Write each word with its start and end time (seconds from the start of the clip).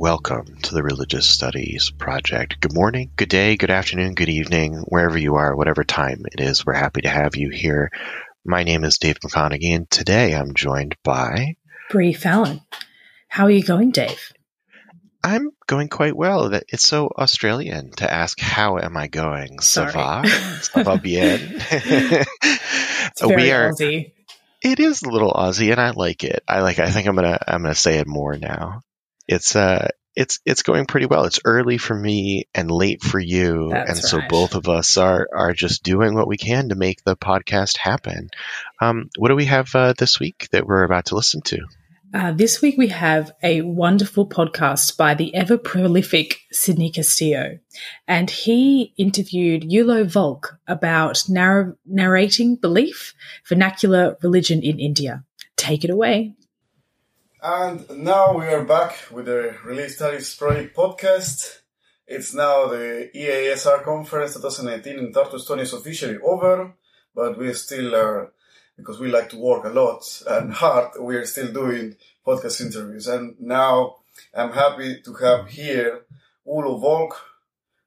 welcome 0.00 0.56
to 0.62 0.74
the 0.74 0.82
Religious 0.82 1.28
Studies 1.28 1.90
Project. 1.90 2.58
Good 2.58 2.72
morning, 2.72 3.10
good 3.16 3.28
day, 3.28 3.58
good 3.58 3.70
afternoon, 3.70 4.14
good 4.14 4.30
evening, 4.30 4.82
wherever 4.88 5.18
you 5.18 5.34
are, 5.34 5.54
whatever 5.54 5.84
time 5.84 6.24
it 6.32 6.40
is, 6.40 6.64
we're 6.64 6.72
happy 6.72 7.02
to 7.02 7.10
have 7.10 7.36
you 7.36 7.50
here. 7.50 7.90
My 8.42 8.62
name 8.62 8.84
is 8.84 8.96
Dave 8.96 9.20
McConeghy, 9.20 9.76
and 9.76 9.90
today 9.90 10.34
I'm 10.34 10.54
joined 10.54 10.96
by 11.04 11.56
Bree 11.90 12.14
Fallon. 12.14 12.62
How 13.28 13.44
are 13.44 13.50
you 13.50 13.62
going, 13.62 13.90
Dave? 13.90 14.32
I'm 15.22 15.50
going 15.66 15.90
quite 15.90 16.16
well. 16.16 16.50
It's 16.68 16.86
so 16.86 17.08
Australian 17.08 17.90
to 17.98 18.10
ask, 18.10 18.40
"How 18.40 18.78
am 18.78 18.96
I 18.96 19.08
going?" 19.08 19.58
Sorry. 19.58 19.92
Ça 19.92 20.22
va? 20.22 20.22
Ça 20.62 20.82
va 20.82 20.96
bien? 20.96 21.40
We 23.36 23.52
are. 23.52 23.72
Aussie. 23.72 24.14
It 24.62 24.80
is 24.80 25.02
a 25.02 25.10
little 25.10 25.30
Aussie, 25.30 25.72
and 25.72 25.80
I 25.80 25.90
like 25.90 26.24
it. 26.24 26.42
I 26.48 26.62
like. 26.62 26.78
I 26.78 26.88
think 26.88 27.06
I'm 27.06 27.16
gonna. 27.16 27.38
I'm 27.46 27.60
gonna 27.60 27.74
say 27.74 27.98
it 27.98 28.06
more 28.06 28.38
now. 28.38 28.80
It's 29.30 29.54
uh. 29.56 29.88
It's 30.16 30.40
it's 30.44 30.64
going 30.64 30.86
pretty 30.86 31.06
well. 31.06 31.24
It's 31.24 31.38
early 31.44 31.78
for 31.78 31.94
me 31.94 32.48
and 32.52 32.68
late 32.68 33.00
for 33.00 33.20
you, 33.20 33.68
That's 33.70 33.90
and 33.90 33.98
so 34.00 34.18
right. 34.18 34.28
both 34.28 34.56
of 34.56 34.68
us 34.68 34.96
are 34.96 35.28
are 35.32 35.52
just 35.52 35.84
doing 35.84 36.14
what 36.14 36.26
we 36.26 36.36
can 36.36 36.70
to 36.70 36.74
make 36.74 37.04
the 37.04 37.16
podcast 37.16 37.76
happen. 37.78 38.30
Um, 38.80 39.08
what 39.16 39.28
do 39.28 39.36
we 39.36 39.44
have 39.44 39.72
uh, 39.72 39.92
this 39.96 40.18
week 40.18 40.48
that 40.50 40.66
we're 40.66 40.82
about 40.82 41.06
to 41.06 41.14
listen 41.14 41.42
to? 41.42 41.58
Uh, 42.12 42.32
this 42.32 42.60
week 42.60 42.76
we 42.76 42.88
have 42.88 43.30
a 43.40 43.62
wonderful 43.62 44.28
podcast 44.28 44.96
by 44.96 45.14
the 45.14 45.32
ever 45.32 45.56
prolific 45.56 46.40
Sidney 46.50 46.90
Castillo, 46.90 47.60
and 48.08 48.28
he 48.28 48.92
interviewed 48.98 49.62
Ülo 49.62 50.04
Valk 50.04 50.58
about 50.66 51.22
narr- 51.28 51.78
narrating 51.86 52.56
belief, 52.56 53.14
vernacular 53.48 54.16
religion 54.24 54.60
in 54.60 54.80
India. 54.80 55.22
Take 55.56 55.84
it 55.84 55.90
away. 55.90 56.34
And 57.42 57.88
now 58.04 58.36
we 58.36 58.44
are 58.48 58.64
back 58.64 59.06
with 59.10 59.24
the 59.24 59.56
Religious 59.64 59.96
Studies 59.96 60.36
Project 60.36 60.76
podcast. 60.76 61.60
It's 62.06 62.34
now 62.34 62.66
the 62.66 63.10
EASR 63.16 63.82
conference 63.82 64.34
2019 64.34 64.98
in 64.98 65.10
Tartu, 65.10 65.36
Estonia 65.36 65.62
is 65.62 65.72
officially 65.72 66.18
over, 66.18 66.74
but 67.14 67.38
we 67.38 67.54
still 67.54 67.96
are, 67.96 68.32
because 68.76 69.00
we 69.00 69.10
like 69.10 69.30
to 69.30 69.38
work 69.38 69.64
a 69.64 69.70
lot 69.70 70.02
and 70.28 70.52
hard, 70.52 70.90
we 71.00 71.16
are 71.16 71.24
still 71.24 71.50
doing 71.50 71.96
podcast 72.26 72.60
interviews. 72.60 73.06
And 73.06 73.36
now 73.40 73.96
I'm 74.34 74.52
happy 74.52 75.00
to 75.00 75.14
have 75.14 75.48
here 75.48 76.02
Ülo 76.46 76.78
Valk 76.78 77.18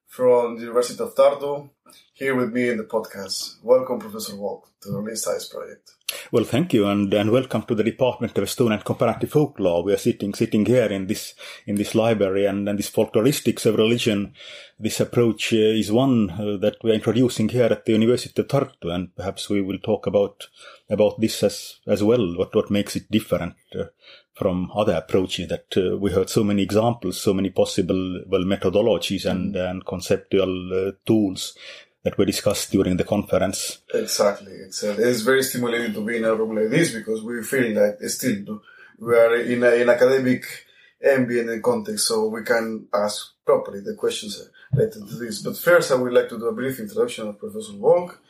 from 0.08 0.56
the 0.56 0.62
University 0.62 1.00
of 1.00 1.14
Tartu 1.14 1.70
here 2.14 2.34
with 2.34 2.52
me 2.52 2.68
in 2.68 2.78
the 2.78 2.84
podcast. 2.84 3.56
Welcome, 3.62 3.98
Professor 3.98 4.36
Valk, 4.36 4.68
to 4.80 4.90
the 4.90 4.98
Religious 4.98 5.22
Studies 5.22 5.46
Project. 5.46 5.90
Well, 6.30 6.44
thank 6.44 6.72
you, 6.72 6.86
and, 6.86 7.12
and 7.12 7.30
welcome 7.30 7.62
to 7.62 7.74
the 7.74 7.82
Department 7.82 8.38
of 8.38 8.44
Estonian 8.44 8.84
Comparative 8.84 9.30
Folklore. 9.30 9.82
We 9.82 9.92
are 9.92 9.98
sitting 9.98 10.32
sitting 10.32 10.64
here 10.64 10.86
in 10.86 11.06
this 11.06 11.34
in 11.66 11.74
this 11.74 11.94
library, 11.94 12.46
and, 12.46 12.68
and 12.68 12.78
this 12.78 12.90
folkloristics 12.90 13.66
of 13.66 13.76
religion. 13.76 14.34
This 14.78 15.00
approach 15.00 15.52
uh, 15.52 15.56
is 15.56 15.90
one 15.90 16.30
uh, 16.30 16.56
that 16.58 16.76
we 16.82 16.90
are 16.92 16.94
introducing 16.94 17.48
here 17.48 17.64
at 17.66 17.84
the 17.84 17.92
University 17.92 18.40
of 18.42 18.48
Tartu, 18.48 18.94
and 18.94 19.14
perhaps 19.16 19.48
we 19.48 19.60
will 19.60 19.78
talk 19.78 20.06
about 20.06 20.48
about 20.88 21.20
this 21.20 21.42
as 21.42 21.80
as 21.86 22.02
well. 22.02 22.36
What 22.36 22.54
what 22.54 22.70
makes 22.70 22.94
it 22.96 23.10
different 23.10 23.54
uh, 23.74 23.86
from 24.34 24.70
other 24.74 24.94
approaches 24.94 25.48
that 25.48 25.76
uh, 25.76 25.96
we 25.96 26.10
heard 26.10 26.28
so 26.28 26.44
many 26.44 26.62
examples, 26.62 27.20
so 27.20 27.32
many 27.32 27.50
possible 27.50 28.22
well 28.26 28.44
methodologies 28.44 29.24
and 29.24 29.56
and 29.56 29.86
conceptual 29.86 30.88
uh, 30.88 30.92
tools 31.06 31.56
that 32.04 32.18
we 32.18 32.24
discussed 32.26 32.70
during 32.70 32.96
the 32.96 33.04
conference. 33.04 33.78
Exactly, 33.92 34.52
exactly. 34.66 35.04
Uh, 35.04 35.08
it's 35.08 35.22
very 35.22 35.42
stimulating 35.42 35.92
to 35.94 36.04
be 36.04 36.18
in 36.18 36.24
a 36.24 36.34
room 36.34 36.54
like 36.54 36.70
this 36.70 36.92
because 36.92 37.22
we 37.22 37.42
feel 37.42 37.74
like 37.80 37.98
still 38.10 38.60
we 38.98 39.14
are 39.16 39.36
in 39.36 39.62
a, 39.62 39.70
in 39.70 39.88
academic 39.88 40.44
ambient 41.04 41.50
and 41.50 41.62
context, 41.62 42.06
so 42.08 42.28
we 42.28 42.42
can 42.42 42.86
ask 42.94 43.32
properly 43.44 43.80
the 43.80 43.94
questions 43.94 44.48
related 44.72 45.06
to 45.08 45.14
this. 45.16 45.42
But 45.42 45.56
first, 45.56 45.90
I 45.92 45.96
would 45.96 46.12
like 46.12 46.28
to 46.28 46.38
do 46.38 46.46
a 46.46 46.54
brief 46.54 46.78
introduction 46.78 47.28
of 47.28 47.38
Professor 47.38 47.72
Valk. 47.72 48.20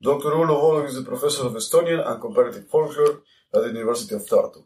Dr. 0.00 0.30
Ülo 0.30 0.60
Valk 0.60 0.88
is 0.88 0.98
a 0.98 1.02
professor 1.02 1.46
of 1.46 1.54
Estonian 1.54 2.06
and 2.06 2.20
comparative 2.20 2.68
folklore 2.68 3.22
at 3.54 3.62
the 3.62 3.68
University 3.68 4.14
of 4.14 4.26
Tartu. 4.26 4.62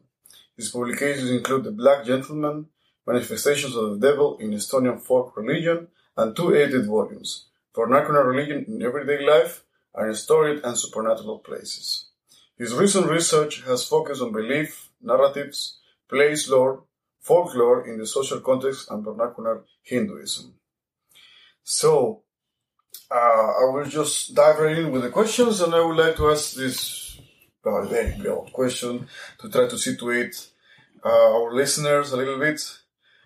His 0.56 0.70
publications 0.70 1.30
include 1.30 1.64
The 1.64 1.70
Black 1.70 2.04
Gentleman, 2.04 2.66
Manifestations 3.06 3.74
of 3.76 3.98
the 3.98 4.08
Devil 4.08 4.38
in 4.38 4.50
Estonian 4.50 5.00
Folk 5.00 5.36
Religion, 5.36 5.88
and 6.16 6.36
two 6.36 6.54
edited 6.54 6.86
volumes, 6.86 7.46
Vernacular 7.74 8.26
Religion 8.26 8.64
in 8.66 8.82
Everyday 8.82 9.24
Life 9.24 9.64
and 9.94 10.16
Storied 10.16 10.64
and 10.64 10.76
Supernatural 10.76 11.38
Places. 11.38 12.10
His 12.56 12.74
recent 12.74 13.08
research 13.08 13.62
has 13.62 13.84
focused 13.84 14.22
on 14.22 14.32
belief, 14.32 14.90
narratives, 15.00 15.78
place 16.08 16.48
lore, 16.48 16.84
folklore 17.20 17.86
in 17.86 17.98
the 17.98 18.06
social 18.06 18.40
context, 18.40 18.90
and 18.90 19.04
vernacular 19.04 19.64
Hinduism. 19.82 20.54
So, 21.62 22.22
uh, 23.10 23.14
I 23.14 23.64
will 23.72 23.86
just 23.86 24.34
dive 24.34 24.58
right 24.58 24.78
in 24.78 24.92
with 24.92 25.02
the 25.02 25.10
questions, 25.10 25.60
and 25.60 25.74
I 25.74 25.84
would 25.84 25.96
like 25.96 26.16
to 26.16 26.30
ask 26.30 26.54
this 26.54 27.18
very 27.64 28.16
broad 28.18 28.52
question 28.52 29.06
to 29.40 29.48
try 29.48 29.68
to 29.68 29.78
situate 29.78 30.48
uh, 31.04 31.08
our 31.08 31.54
listeners 31.54 32.12
a 32.12 32.16
little 32.16 32.38
bit. 32.38 32.60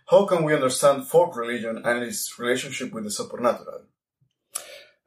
How 0.06 0.26
can 0.26 0.44
we 0.44 0.54
understand 0.54 1.06
folk 1.06 1.36
religion 1.36 1.82
and 1.84 2.02
its 2.02 2.38
relationship 2.38 2.92
with 2.92 3.04
the 3.04 3.10
supernatural? 3.10 3.84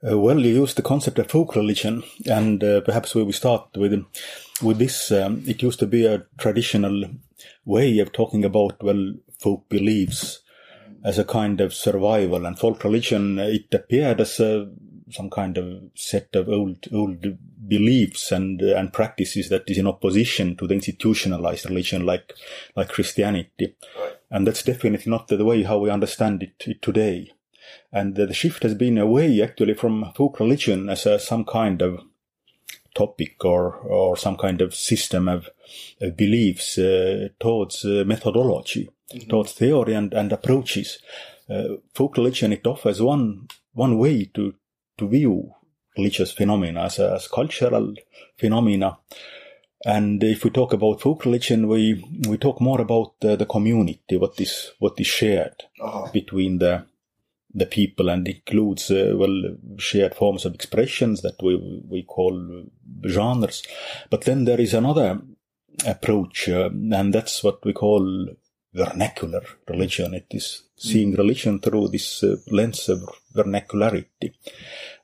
Uh, 0.03 0.17
well, 0.17 0.39
you 0.39 0.53
use 0.53 0.75
the 0.75 0.83
concept 0.83 1.17
of 1.17 1.27
folk 1.29 1.55
religion, 1.55 2.03
and 2.27 2.63
uh, 2.63 2.81
perhaps 2.81 3.15
we 3.15 3.23
will 3.23 3.33
start 3.33 3.67
with 3.75 4.05
with 4.61 4.77
this. 4.77 5.11
Um, 5.11 5.43
it 5.47 5.63
used 5.63 5.79
to 5.79 5.87
be 5.87 6.05
a 6.05 6.23
traditional 6.37 7.03
way 7.65 7.97
of 7.97 8.11
talking 8.11 8.45
about 8.45 8.83
well 8.83 9.13
folk 9.39 9.67
beliefs 9.69 10.41
as 11.03 11.17
a 11.17 11.25
kind 11.25 11.61
of 11.61 11.73
survival, 11.73 12.45
and 12.45 12.59
folk 12.59 12.83
religion 12.83 13.39
uh, 13.39 13.45
it 13.45 13.73
appeared 13.73 14.21
as 14.21 14.39
a, 14.39 14.69
some 15.09 15.31
kind 15.31 15.57
of 15.57 15.81
set 15.95 16.35
of 16.35 16.47
old 16.47 16.85
old 16.93 17.25
beliefs 17.67 18.31
and 18.31 18.61
uh, 18.61 18.75
and 18.75 18.93
practices 18.93 19.49
that 19.49 19.67
is 19.67 19.79
in 19.79 19.87
opposition 19.87 20.55
to 20.57 20.67
the 20.67 20.75
institutionalized 20.75 21.65
religion 21.65 22.05
like 22.05 22.33
like 22.75 22.89
Christianity, 22.89 23.75
and 24.29 24.45
that's 24.45 24.61
definitely 24.61 25.09
not 25.09 25.27
the 25.27 25.43
way 25.43 25.63
how 25.63 25.79
we 25.79 25.89
understand 25.89 26.43
it 26.43 26.83
today 26.83 27.31
and 27.91 28.15
the 28.15 28.33
shift 28.33 28.63
has 28.63 28.75
been 28.75 28.97
away 28.97 29.41
actually 29.41 29.73
from 29.73 30.11
folk 30.15 30.39
religion 30.39 30.89
as 30.89 31.05
a, 31.05 31.19
some 31.19 31.45
kind 31.45 31.81
of 31.81 31.99
topic 32.95 33.45
or 33.45 33.75
or 33.75 34.17
some 34.17 34.37
kind 34.37 34.61
of 34.61 34.73
system 34.73 35.27
of, 35.27 35.49
of 36.01 36.17
beliefs 36.17 36.77
uh, 36.77 37.27
towards 37.39 37.85
uh, 37.85 38.03
methodology, 38.05 38.89
towards 39.29 39.53
theory 39.53 39.93
and, 39.93 40.13
and 40.13 40.31
approaches. 40.31 40.99
Uh, 41.49 41.77
folk 41.93 42.17
religion 42.17 42.51
it 42.53 42.65
offers 42.67 43.01
one 43.01 43.47
one 43.73 43.97
way 43.97 44.25
to 44.33 44.53
to 44.97 45.07
view 45.07 45.51
religious 45.97 46.31
phenomena 46.31 46.83
as, 46.83 46.99
as 46.99 47.27
cultural 47.27 47.93
phenomena. 48.37 48.97
And 49.85 50.23
if 50.23 50.43
we 50.43 50.49
talk 50.49 50.73
about 50.73 51.01
folk 51.01 51.23
religion, 51.25 51.67
we 51.67 52.03
we 52.27 52.37
talk 52.37 52.59
more 52.59 52.81
about 52.81 53.19
the, 53.21 53.35
the 53.35 53.45
community, 53.45 54.17
what 54.17 54.39
is 54.41 54.71
what 54.79 54.99
is 54.99 55.07
shared 55.07 55.63
Uh-huh. 55.79 56.09
between 56.11 56.57
the 56.57 56.85
the 57.57 57.65
people 57.65 58.09
and 58.09 58.27
includes 58.27 58.91
uh, 58.91 59.13
well 59.15 59.55
shared 59.77 60.13
forms 60.15 60.45
of 60.45 60.53
expressions 60.53 61.21
that 61.21 61.41
we 61.41 61.55
we 61.89 62.03
call 62.03 62.65
genres. 63.07 63.63
But 64.09 64.21
then 64.25 64.45
there 64.45 64.61
is 64.61 64.73
another 64.73 65.21
approach 65.85 66.49
uh, 66.49 66.69
and 66.69 67.13
that's 67.13 67.43
what 67.43 67.63
we 67.65 67.73
call 67.73 68.27
vernacular 68.73 69.41
religion. 69.67 70.13
It 70.13 70.27
is 70.31 70.63
seeing 70.75 71.15
religion 71.15 71.59
through 71.59 71.87
this 71.89 72.23
uh, 72.23 72.35
lens 72.51 72.89
of 72.89 73.01
vernacularity. 73.33 74.33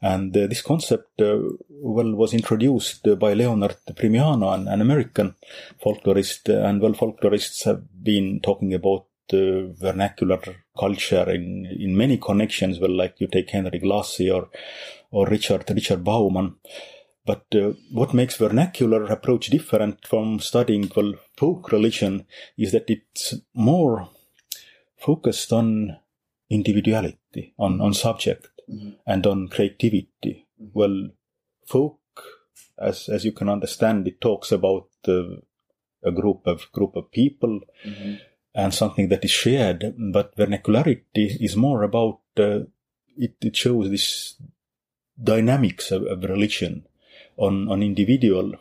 And 0.01 0.35
uh, 0.37 0.47
this 0.47 0.61
concept 0.61 1.21
uh, 1.21 1.39
well 1.69 2.13
was 2.13 2.33
introduced 2.33 3.07
uh, 3.07 3.15
by 3.15 3.33
Leonard 3.33 3.77
Primiano 3.95 4.53
an, 4.53 4.67
an 4.67 4.81
American 4.81 5.35
folklorist 5.83 6.49
and 6.49 6.81
well 6.81 6.93
folklorists 6.93 7.63
have 7.63 7.81
been 8.03 8.39
talking 8.41 8.73
about 8.73 9.05
uh, 9.31 9.71
vernacular 9.79 10.39
culture 10.77 11.29
in 11.29 11.65
in 11.65 11.95
many 11.95 12.17
connections. 12.17 12.79
Well, 12.79 12.95
like 12.95 13.15
you 13.19 13.27
take 13.27 13.51
Henry 13.51 13.79
Glassie 13.79 14.31
or 14.31 14.49
or 15.11 15.27
Richard 15.27 15.69
Richard 15.69 16.03
Bauman. 16.03 16.55
But 17.25 17.45
uh, 17.55 17.71
what 17.91 18.13
makes 18.13 18.35
vernacular 18.35 19.05
approach 19.05 19.47
different 19.47 20.05
from 20.05 20.39
studying 20.39 20.91
well 20.93 21.13
folk 21.37 21.71
religion 21.71 22.25
is 22.57 22.73
that 22.73 22.89
it's 22.89 23.33
more 23.53 24.09
focused 24.97 25.53
on 25.53 25.97
individuality, 26.49 27.53
on 27.57 27.79
on 27.79 27.93
subject, 27.93 28.47
and 29.05 29.25
on 29.25 29.47
creativity. 29.47 30.47
Well, 30.57 31.11
folk, 31.65 31.99
as 32.77 33.07
as 33.09 33.23
you 33.23 33.31
can 33.31 33.49
understand, 33.49 34.07
it 34.07 34.19
talks 34.19 34.51
about 34.51 34.89
uh, 35.07 35.37
a 36.03 36.11
group 36.11 36.45
of 36.45 36.71
group 36.71 36.95
of 36.95 37.11
people 37.11 37.61
and 38.55 38.73
something 38.73 39.09
that 39.09 39.25
is 39.25 39.31
shared. 39.31 39.93
But 39.97 40.35
vernacularity 40.35 41.37
is 41.41 41.55
more 41.55 41.83
about 41.83 42.19
uh, 42.37 42.61
it. 43.17 43.35
It 43.41 43.55
shows 43.55 43.89
this 43.89 44.35
dynamics 45.21 45.91
of, 45.91 46.03
of 46.03 46.23
religion 46.23 46.85
on 47.37 47.69
on 47.69 47.83
individual 47.83 48.53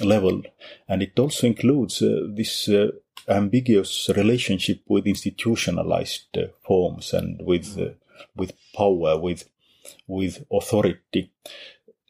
level, 0.00 0.42
and 0.88 1.02
it 1.02 1.18
also 1.18 1.46
includes 1.46 2.02
uh, 2.02 2.26
this 2.28 2.68
uh, 2.68 2.88
ambiguous 3.28 4.08
relationship 4.16 4.80
with 4.88 5.06
institutionalized 5.06 6.36
uh, 6.36 6.46
forms 6.62 7.12
and 7.12 7.40
with 7.44 7.78
uh, 7.78 7.90
with 8.36 8.52
power, 8.74 9.18
with 9.18 9.48
with 10.06 10.44
authority. 10.52 11.32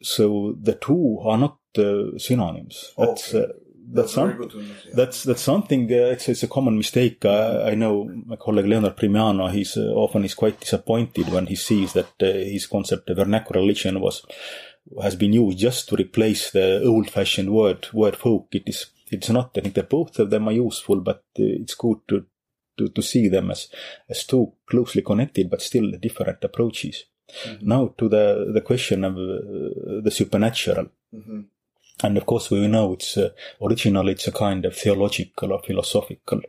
So 0.03 0.55
the 0.61 0.73
two 0.73 1.19
are 1.23 1.37
not 1.37 1.57
uh, 1.77 2.17
synonyms. 2.17 2.93
That's 2.97 3.33
Okay. 3.33 3.53
That's, 3.93 4.13
That's 4.13 4.13
some- 4.13 4.37
good 4.37 4.51
to. 4.51 4.59
Yeah. 4.59 4.93
that's 4.99 5.23
that's 5.23 5.41
something. 5.41 5.83
Uh, 5.91 6.13
it's, 6.15 6.29
it's 6.29 6.43
a 6.43 6.47
common 6.47 6.77
mistake. 6.77 7.25
Uh, 7.25 7.63
I 7.71 7.75
know 7.75 7.93
my 8.25 8.35
colleague 8.37 8.67
Leonard 8.67 8.95
Primiano. 8.97 9.51
He's 9.51 9.77
uh, 9.77 9.81
often 10.03 10.23
is 10.25 10.33
quite 10.35 10.59
disappointed 10.59 11.29
when 11.29 11.45
he 11.47 11.55
sees 11.55 11.93
that 11.93 12.11
uh, 12.21 12.25
his 12.25 12.67
concept 12.67 13.09
of 13.09 13.17
vernacular 13.17 13.61
religion 13.61 13.99
was 13.99 14.25
has 15.01 15.15
been 15.15 15.33
used 15.33 15.59
just 15.59 15.89
to 15.89 15.95
replace 15.95 16.51
the 16.51 16.83
old-fashioned 16.83 17.49
word 17.51 17.87
word 17.93 18.15
folk. 18.15 18.47
It 18.53 18.63
is 18.67 18.87
it's 19.11 19.29
not. 19.29 19.51
I 19.57 19.61
think 19.61 19.75
that 19.75 19.89
both 19.89 20.19
of 20.19 20.29
them 20.29 20.47
are 20.47 20.53
useful, 20.67 21.01
but 21.01 21.23
uh, 21.39 21.61
it's 21.63 21.75
good 21.75 21.99
to, 22.07 22.25
to 22.77 22.87
to 22.89 23.01
see 23.01 23.27
them 23.29 23.51
as 23.51 23.67
as 24.09 24.23
two 24.25 24.53
closely 24.65 25.01
connected 25.01 25.49
but 25.49 25.61
still 25.61 25.91
different 25.99 26.43
approaches. 26.43 27.05
Now 27.61 27.93
to 27.97 28.09
the 28.09 28.51
the 28.53 28.61
question 28.61 29.03
of 29.03 29.13
uh, 29.15 30.01
the 30.03 30.11
supernatural. 30.11 30.87
Mhm. 31.13 31.45
And 32.03 32.17
of 32.17 32.25
course, 32.25 32.49
we 32.51 32.67
know 32.67 32.93
it's 32.93 33.17
uh, 33.17 33.29
originally 33.61 34.13
it's 34.13 34.27
a 34.27 34.31
kind 34.31 34.65
of 34.65 34.75
theological 34.75 35.53
or 35.53 35.61
philosophical 35.61 36.41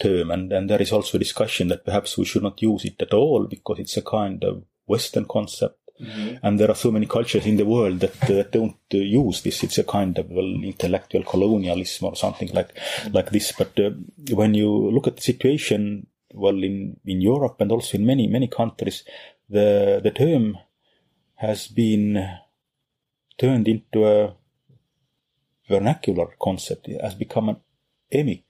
term, 0.00 0.30
and, 0.30 0.52
and 0.52 0.70
there 0.70 0.80
is 0.82 0.92
also 0.92 1.18
discussion 1.18 1.68
that 1.68 1.84
perhaps 1.84 2.16
we 2.16 2.24
should 2.24 2.42
not 2.42 2.60
use 2.62 2.84
it 2.84 3.00
at 3.00 3.12
all 3.12 3.46
because 3.46 3.78
it's 3.78 3.96
a 3.96 4.02
kind 4.02 4.42
of 4.44 4.64
Western 4.86 5.26
concept. 5.26 5.78
Mhm. 6.00 6.40
And 6.42 6.60
there 6.60 6.70
are 6.70 6.74
so 6.74 6.90
many 6.90 7.06
cultures 7.06 7.46
in 7.46 7.56
the 7.56 7.64
world 7.64 8.00
that 8.00 8.30
uh, 8.30 8.42
don't 8.50 8.76
uh, 8.92 8.98
use 8.98 9.40
this. 9.40 9.64
It's 9.64 9.78
a 9.78 9.84
kind 9.84 10.18
of 10.18 10.30
well, 10.30 10.52
intellectual 10.62 11.22
colonialism 11.22 12.08
or 12.08 12.16
something 12.16 12.50
like 12.52 12.78
like 13.12 13.30
this. 13.30 13.52
But 13.52 13.78
uh, 13.80 13.90
when 14.34 14.52
you 14.54 14.90
look 14.90 15.06
at 15.06 15.16
the 15.16 15.22
situation, 15.22 16.06
well, 16.34 16.62
in 16.62 17.00
in 17.06 17.22
Europe 17.22 17.56
and 17.60 17.72
also 17.72 17.96
in 17.96 18.04
many 18.04 18.26
many 18.26 18.48
countries, 18.48 19.04
the 19.48 20.00
the 20.02 20.10
term 20.10 20.58
has 21.36 21.66
been 21.68 22.28
turned 23.38 23.68
into 23.68 24.06
a 24.06 24.34
vernacular 25.68 26.28
concept. 26.40 26.88
Has 27.02 27.14
become 27.14 27.48
an 27.48 27.56
emic 28.12 28.44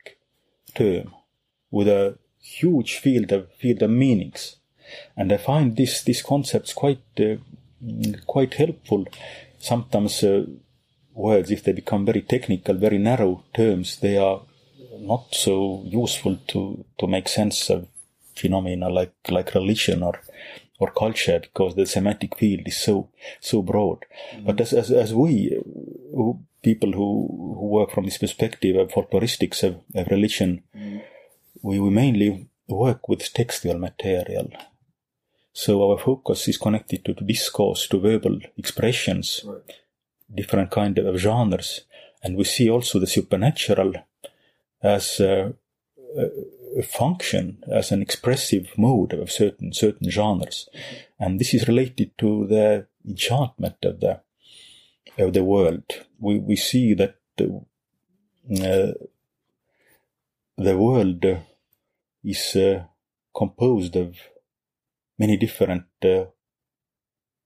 term 0.74 1.14
with 1.70 1.88
a 1.88 2.18
huge 2.40 2.98
field 2.98 3.32
of 3.32 3.52
field 3.54 3.82
of 3.82 3.90
meanings, 3.90 4.56
and 5.16 5.32
I 5.32 5.36
find 5.36 5.76
this 5.76 6.02
these 6.02 6.22
concepts 6.22 6.72
quite 6.72 7.02
uh, 7.18 7.36
quite 8.26 8.54
helpful. 8.54 9.06
Sometimes 9.58 10.22
uh, 10.22 10.44
words, 11.14 11.50
if 11.50 11.64
they 11.64 11.72
become 11.72 12.04
very 12.04 12.22
technical, 12.22 12.74
very 12.74 12.98
narrow 12.98 13.44
terms, 13.54 13.98
they 14.00 14.18
are 14.18 14.42
not 14.98 15.34
so 15.34 15.82
useful 15.86 16.36
to 16.48 16.84
to 16.98 17.06
make 17.06 17.28
sense 17.28 17.70
of 17.70 17.88
phenomena 18.34 18.88
like 18.88 19.14
like 19.30 19.54
religion 19.54 20.02
or 20.02 20.20
or 20.78 20.90
culture 20.90 21.40
because 21.40 21.74
the 21.74 21.86
semantic 21.86 22.36
field 22.36 22.62
is 22.66 22.76
so 22.76 23.08
so 23.40 23.62
broad. 23.62 24.04
But 24.44 24.60
as 24.60 24.72
as, 24.72 24.90
as 24.90 25.14
we 25.14 25.56
uh, 25.56 26.32
people 26.70 26.92
who, 26.98 27.10
who 27.58 27.66
work 27.78 27.90
from 27.92 28.04
this 28.06 28.18
perspective 28.24 28.74
of 28.80 28.90
folkloristics 28.96 29.60
of, 29.68 29.72
of 30.00 30.06
religion, 30.16 30.50
we, 31.66 31.74
we 31.84 31.90
mainly 32.02 32.30
work 32.84 33.00
with 33.10 33.32
textual 33.40 33.78
material. 33.88 34.48
So 35.52 35.70
our 35.84 35.98
focus 36.08 36.48
is 36.48 36.58
connected 36.58 37.00
to, 37.04 37.14
discourse, 37.34 37.82
to 37.90 38.00
verbal 38.08 38.36
expressions, 38.62 39.26
Right. 39.44 39.72
different 40.40 40.70
kind 40.70 40.98
of 40.98 41.16
genres, 41.26 41.70
and 42.22 42.36
we 42.36 42.44
see 42.44 42.68
also 42.74 42.98
the 42.98 43.12
supernatural 43.16 43.90
as 44.82 45.20
a, 45.20 45.54
a, 46.22 46.24
a 46.80 46.82
function, 46.82 47.44
as 47.80 47.92
an 47.92 48.00
expressive 48.06 48.66
mode 48.76 49.12
of 49.22 49.30
certain 49.40 49.72
certain 49.72 50.10
genres, 50.18 50.68
and 51.22 51.38
this 51.40 51.54
is 51.54 51.68
related 51.72 52.10
to 52.22 52.30
the 52.54 52.66
enchantment 53.10 53.78
of 53.90 54.00
the 54.00 54.12
of 55.18 55.32
the 55.32 55.44
world. 55.44 55.84
We 56.18 56.38
we 56.38 56.56
see 56.56 56.94
that 56.94 57.16
the, 57.36 57.60
uh, 58.62 58.92
the 60.56 60.76
world 60.76 61.24
is 62.24 62.56
uh, 62.56 62.84
composed 63.34 63.96
of 63.96 64.16
many 65.18 65.36
different 65.36 65.86
uh, 66.04 66.26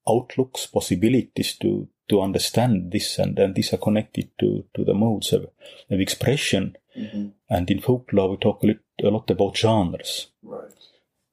outlooks, 0.08 0.66
possibilities 0.66 1.56
to 1.58 1.88
to 2.08 2.20
understand 2.20 2.90
this, 2.92 3.18
and 3.18 3.38
and 3.38 3.54
these 3.54 3.72
are 3.72 3.78
connected 3.78 4.30
to 4.38 4.64
to 4.74 4.84
the 4.84 4.94
modes 4.94 5.32
of, 5.32 5.46
of 5.90 6.00
expression. 6.00 6.76
Mhm. 6.96 7.32
And 7.48 7.70
in 7.70 7.80
folklore, 7.80 8.30
we 8.30 8.36
talk 8.36 8.62
a, 8.64 8.66
lit, 8.66 8.80
a 9.02 9.08
lot 9.10 9.30
about 9.30 9.56
genres. 9.56 10.28
Right. 10.42 10.72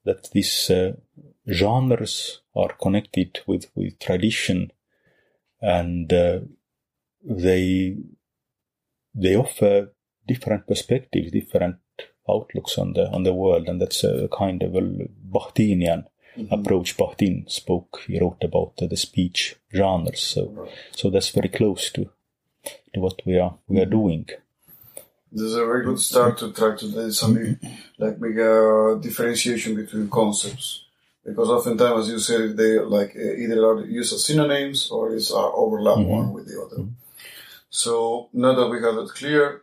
That 0.04 0.30
these 0.30 0.70
uh, 0.70 0.92
genres 1.50 2.40
are 2.54 2.74
connected 2.80 3.40
with 3.46 3.66
with 3.74 3.98
tradition, 3.98 4.70
and 5.60 6.12
uh, 6.12 6.40
they 7.24 7.96
they 9.14 9.36
offer 9.36 9.92
different 10.26 10.66
perspectives, 10.66 11.30
different 11.32 11.76
outlooks 12.28 12.78
on 12.78 12.92
the 12.92 13.08
on 13.10 13.22
the 13.24 13.32
world, 13.34 13.68
and 13.68 13.80
that's 13.80 14.04
a 14.04 14.28
kind 14.28 14.62
of 14.62 14.74
a 14.74 14.80
Bakhtinian 14.82 16.04
Mhm. 16.36 16.52
approach. 16.52 16.96
Bakhtin 16.96 17.50
spoke. 17.50 18.02
He 18.06 18.18
wrote 18.20 18.42
about 18.44 18.76
the 18.76 18.96
speech 18.96 19.56
genres, 19.74 20.20
so 20.20 20.48
Right. 20.50 20.70
so 20.92 21.10
that's 21.10 21.30
very 21.30 21.48
close 21.48 21.90
to 21.92 22.10
to 22.94 23.00
what 23.00 23.20
we 23.26 23.38
are 23.38 23.58
we 23.68 23.80
are 23.80 23.90
doing. 23.90 24.26
This 25.32 25.42
is 25.42 25.54
a 25.54 25.66
very 25.66 25.84
good 25.84 25.98
start 26.00 26.38
to 26.38 26.52
try 26.52 26.76
to 26.76 26.86
do 26.90 27.10
some 27.10 27.58
like 27.98 28.18
make 28.20 28.36
a 28.36 28.98
differentiation 29.02 29.74
between 29.74 30.08
concepts 30.08 30.84
because 31.24 31.48
oftentimes, 31.48 32.06
as 32.06 32.08
you 32.10 32.18
said, 32.18 32.56
they 32.56 32.78
like 32.78 33.14
uh, 33.16 33.42
either 33.42 33.64
are 33.66 33.84
used 33.84 34.12
as 34.14 34.24
synonyms 34.24 34.90
or 34.90 35.14
is 35.14 35.30
uh, 35.30 35.52
overlap 35.52 35.98
one 35.98 36.32
with 36.32 36.46
the 36.46 36.60
other. 36.60 36.84
So 37.70 38.28
now 38.32 38.54
that 38.54 38.68
we 38.68 38.80
have 38.82 38.94
that 38.96 39.10
clear, 39.14 39.62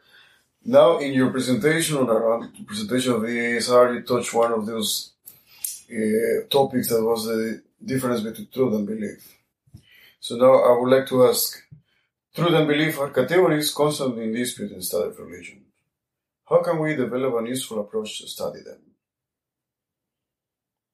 now 0.63 0.97
in 0.99 1.13
your 1.13 1.31
presentation 1.31 1.97
or 1.97 2.49
presentation 2.67 3.13
of 3.13 3.21
the 3.21 3.27
ASR, 3.27 3.95
you 3.95 4.01
touched 4.01 4.33
one 4.33 4.51
of 4.51 4.65
those 4.65 5.13
uh, 5.91 6.47
topics 6.49 6.89
that 6.89 7.03
was 7.03 7.25
the 7.25 7.61
difference 7.83 8.21
between 8.21 8.47
truth 8.53 8.73
and 8.73 8.87
belief. 8.87 9.37
So 10.19 10.37
now 10.37 10.53
I 10.53 10.79
would 10.79 10.89
like 10.89 11.07
to 11.09 11.27
ask, 11.27 11.61
truth 12.33 12.53
and 12.53 12.67
belief 12.67 12.99
are 12.99 13.11
categories 13.11 13.71
constantly 13.71 14.23
in 14.23 14.33
dispute 14.33 14.71
in 14.71 14.81
study 14.81 15.09
of 15.09 15.19
religion. 15.19 15.65
How 16.49 16.61
can 16.63 16.79
we 16.79 16.95
develop 16.95 17.35
an 17.35 17.47
useful 17.47 17.81
approach 17.81 18.19
to 18.19 18.27
study 18.27 18.61
them? 18.61 18.79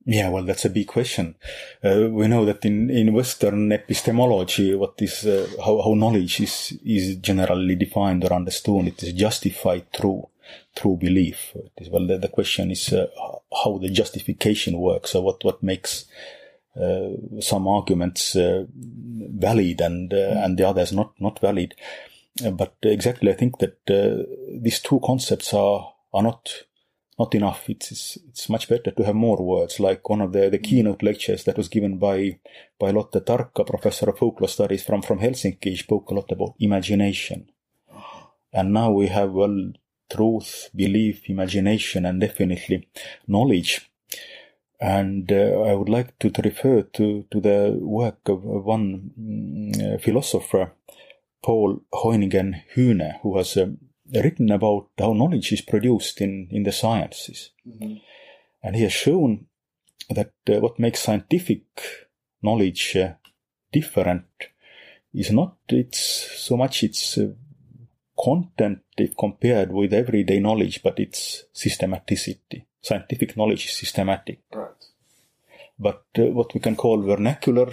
Yeah, 0.05 0.29
well, 0.29 0.43
that's 0.43 0.65
a 0.65 0.69
big 0.69 0.87
question. 0.87 1.35
Uh, 1.83 2.07
we 2.09 2.27
know 2.27 2.43
that 2.45 2.65
in, 2.65 2.89
in 2.89 3.13
Western 3.13 3.71
epistemology, 3.71 4.73
what 4.73 4.95
is 4.99 5.25
uh, 5.27 5.47
how, 5.63 5.79
how 5.81 5.93
knowledge 5.93 6.39
is 6.41 6.77
is 6.83 7.17
generally 7.17 7.75
defined 7.75 8.23
or 8.23 8.33
understood. 8.33 8.87
It 8.87 9.03
is 9.03 9.13
justified 9.13 9.93
through 9.93 10.27
through 10.75 10.97
belief. 10.97 11.55
Is, 11.77 11.89
well, 11.89 12.07
the, 12.07 12.17
the 12.17 12.29
question 12.29 12.71
is 12.71 12.91
uh, 12.91 13.07
how 13.63 13.77
the 13.77 13.89
justification 13.89 14.79
works, 14.79 15.13
or 15.13 15.23
what 15.23 15.43
what 15.43 15.61
makes 15.61 16.05
uh, 16.75 17.09
some 17.39 17.67
arguments 17.67 18.35
uh, 18.35 18.65
valid 18.73 19.81
and 19.81 20.11
uh, 20.13 20.41
and 20.43 20.57
the 20.57 20.67
others 20.67 20.91
not 20.91 21.13
not 21.19 21.39
valid. 21.39 21.75
But 22.53 22.75
exactly, 22.81 23.29
I 23.29 23.35
think 23.35 23.59
that 23.59 23.77
uh, 23.87 24.23
these 24.49 24.79
two 24.79 24.99
concepts 25.05 25.53
are 25.53 25.93
are 26.11 26.23
not 26.23 26.49
not 27.21 27.35
enough. 27.35 27.69
It's, 27.69 27.91
it's 27.91 28.17
it's 28.29 28.49
much 28.49 28.65
better 28.73 28.91
to 28.91 29.03
have 29.03 29.15
more 29.15 29.41
words. 29.53 29.79
Like 29.79 30.09
one 30.09 30.21
of 30.23 30.31
the, 30.33 30.49
the 30.49 30.63
keynote 30.67 31.03
lectures 31.03 31.43
that 31.45 31.57
was 31.57 31.69
given 31.75 31.97
by 31.97 32.39
by 32.79 32.91
Lotte 32.91 33.25
Tarkka, 33.25 33.65
professor 33.65 34.09
of 34.09 34.17
folklore 34.17 34.49
studies 34.57 34.83
from 34.83 35.01
from 35.01 35.19
Helsinki, 35.19 35.77
spoke 35.77 36.09
a 36.11 36.15
lot 36.15 36.31
about 36.31 36.55
imagination. 36.59 37.39
And 38.53 38.73
now 38.73 38.91
we 38.91 39.07
have 39.07 39.31
well 39.31 39.71
truth, 40.13 40.69
belief, 40.75 41.29
imagination, 41.29 42.05
and 42.05 42.19
definitely 42.19 42.87
knowledge. 43.27 43.89
And 44.79 45.31
uh, 45.31 45.61
I 45.69 45.73
would 45.75 45.89
like 45.89 46.17
to, 46.19 46.29
to 46.31 46.41
refer 46.41 46.81
to, 46.81 47.25
to 47.31 47.39
the 47.39 47.77
work 47.79 48.27
of 48.27 48.43
one 48.43 49.11
mm, 49.19 49.71
uh, 49.77 49.97
philosopher, 49.99 50.73
Paul 51.43 51.81
Hoinigen 51.93 52.63
Hühne, 52.73 53.19
who 53.21 53.37
has 53.37 53.57
written 54.13 54.51
about 54.51 54.89
how 54.97 55.13
knowledge 55.13 55.51
is 55.53 55.61
produced 55.61 56.21
in, 56.21 56.47
in 56.51 56.63
the 56.63 56.71
sciences. 56.71 57.51
And 58.63 58.75
he 58.75 58.83
has 58.83 58.93
shown 58.93 59.47
that 60.09 60.33
uh, 60.49 60.59
what 60.59 60.79
makes 60.79 61.01
scientific 61.01 61.63
knowledge 62.41 62.95
uh, 62.95 63.13
different 63.71 64.25
is 65.13 65.31
not 65.31 65.55
its 65.69 65.99
so 65.99 66.57
much 66.57 66.83
its 66.83 67.17
uh, 67.17 67.27
content 68.17 68.81
if 68.97 69.15
compared 69.17 69.71
with 69.71 69.93
everyday 69.93 70.39
knowledge, 70.39 70.83
but 70.83 70.99
its 70.99 71.45
systematicity. 71.53 72.65
Scientific 72.81 73.35
knowledge 73.37 73.65
is 73.65 73.77
systematic. 73.77 74.39
Right. 74.53 74.69
But 75.79 76.05
uh, 76.17 76.25
what 76.25 76.53
we 76.53 76.59
can 76.59 76.75
call 76.75 77.01
vernacular 77.01 77.71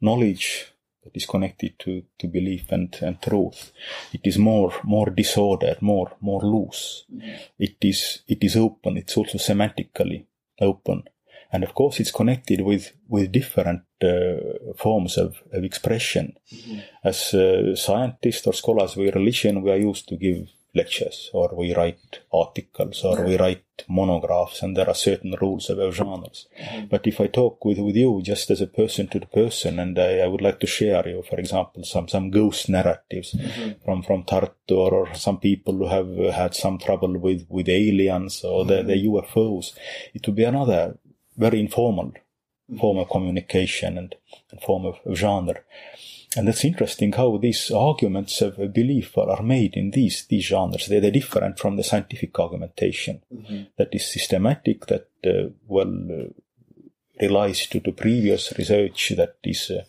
knowledge, 0.00 0.72
that 1.06 1.16
is 1.16 1.26
connected 1.26 1.78
to, 1.78 2.02
to 2.18 2.26
belief 2.28 2.72
and, 2.72 2.96
and 3.00 3.20
truth. 3.22 3.72
It 4.12 4.22
is 4.24 4.38
more 4.38 4.72
more 4.82 5.10
disordered, 5.10 5.80
more 5.80 6.10
more 6.20 6.42
loose. 6.42 7.04
Mm-hmm. 7.12 7.36
It 7.58 7.76
is 7.80 8.22
it 8.28 8.42
is 8.42 8.56
open. 8.56 8.96
It's 8.96 9.16
also 9.16 9.38
semantically 9.38 10.26
open, 10.60 11.04
and 11.52 11.64
of 11.64 11.74
course 11.74 12.00
it's 12.00 12.10
connected 12.10 12.60
with 12.60 12.92
with 13.08 13.32
different 13.32 13.82
uh, 14.02 14.74
forms 14.76 15.16
of, 15.16 15.36
of 15.52 15.64
expression. 15.64 16.36
Mm-hmm. 16.52 16.78
As 17.04 17.34
uh, 17.34 17.76
scientists 17.76 18.46
or 18.46 18.54
scholars 18.54 18.96
with 18.96 19.14
religion, 19.14 19.62
we 19.62 19.70
are 19.70 19.88
used 19.90 20.08
to 20.08 20.16
give 20.16 20.48
lectures 20.76 21.30
or 21.32 21.50
we 21.54 21.74
write 21.74 22.20
articles 22.32 23.02
or 23.02 23.24
we 23.24 23.36
write 23.36 23.64
monographs 23.88 24.62
and 24.62 24.76
there 24.76 24.88
are 24.88 24.94
certain 24.94 25.34
rules 25.40 25.68
about 25.70 25.94
genres. 25.94 26.46
Mm-hmm. 26.60 26.86
But 26.86 27.06
if 27.06 27.20
I 27.20 27.26
talk 27.26 27.64
with, 27.64 27.78
with 27.78 27.96
you 27.96 28.20
just 28.22 28.50
as 28.50 28.60
a 28.60 28.66
person 28.66 29.08
to 29.08 29.20
the 29.20 29.26
person 29.26 29.78
and 29.78 29.98
I, 29.98 30.18
I 30.18 30.26
would 30.26 30.42
like 30.42 30.60
to 30.60 30.66
share 30.66 31.08
you, 31.08 31.22
for 31.28 31.38
example, 31.38 31.84
some, 31.84 32.08
some 32.08 32.30
ghost 32.30 32.68
narratives 32.68 33.34
mm-hmm. 33.34 33.84
from, 33.84 34.02
from 34.02 34.24
Tartu 34.24 34.76
or, 34.76 34.94
or, 34.94 35.14
some 35.14 35.38
people 35.38 35.74
who 35.74 35.88
have 35.88 36.34
had 36.34 36.54
some 36.54 36.78
trouble 36.78 37.18
with, 37.18 37.46
with 37.48 37.68
aliens 37.68 38.44
or 38.44 38.64
mm-hmm. 38.64 38.86
the, 38.86 38.94
the 38.94 39.06
UFOs, 39.06 39.72
it 40.14 40.26
would 40.26 40.36
be 40.36 40.44
another 40.44 40.98
very 41.36 41.60
informal 41.60 42.06
mm-hmm. 42.06 42.78
form 42.78 42.98
of 42.98 43.08
communication 43.08 43.98
and, 43.98 44.14
and 44.50 44.60
form 44.60 44.84
of, 44.86 44.96
of 45.04 45.16
genre. 45.16 45.60
And 46.36 46.48
it's 46.48 46.64
interesting 46.64 47.12
how 47.12 47.38
these 47.38 47.70
arguments 47.70 48.42
of 48.42 48.72
belief 48.72 49.16
are, 49.16 49.42
made 49.42 49.74
in 49.74 49.90
these, 49.90 50.26
these 50.26 50.44
genres. 50.44 50.86
They're, 50.86 51.00
they're 51.00 51.10
different 51.10 51.58
from 51.58 51.76
the 51.76 51.82
scientific 51.82 52.38
argumentation 52.38 53.22
mm-hmm. 53.34 53.62
that 53.78 53.88
is 53.92 54.06
systematic, 54.06 54.86
that, 54.86 55.08
uh, 55.24 55.50
well, 55.66 55.88
uh, 56.10 56.28
relies 57.20 57.66
to 57.68 57.80
the 57.80 57.92
previous 57.92 58.52
research 58.58 59.14
that 59.16 59.36
is 59.44 59.70
uh, 59.70 59.84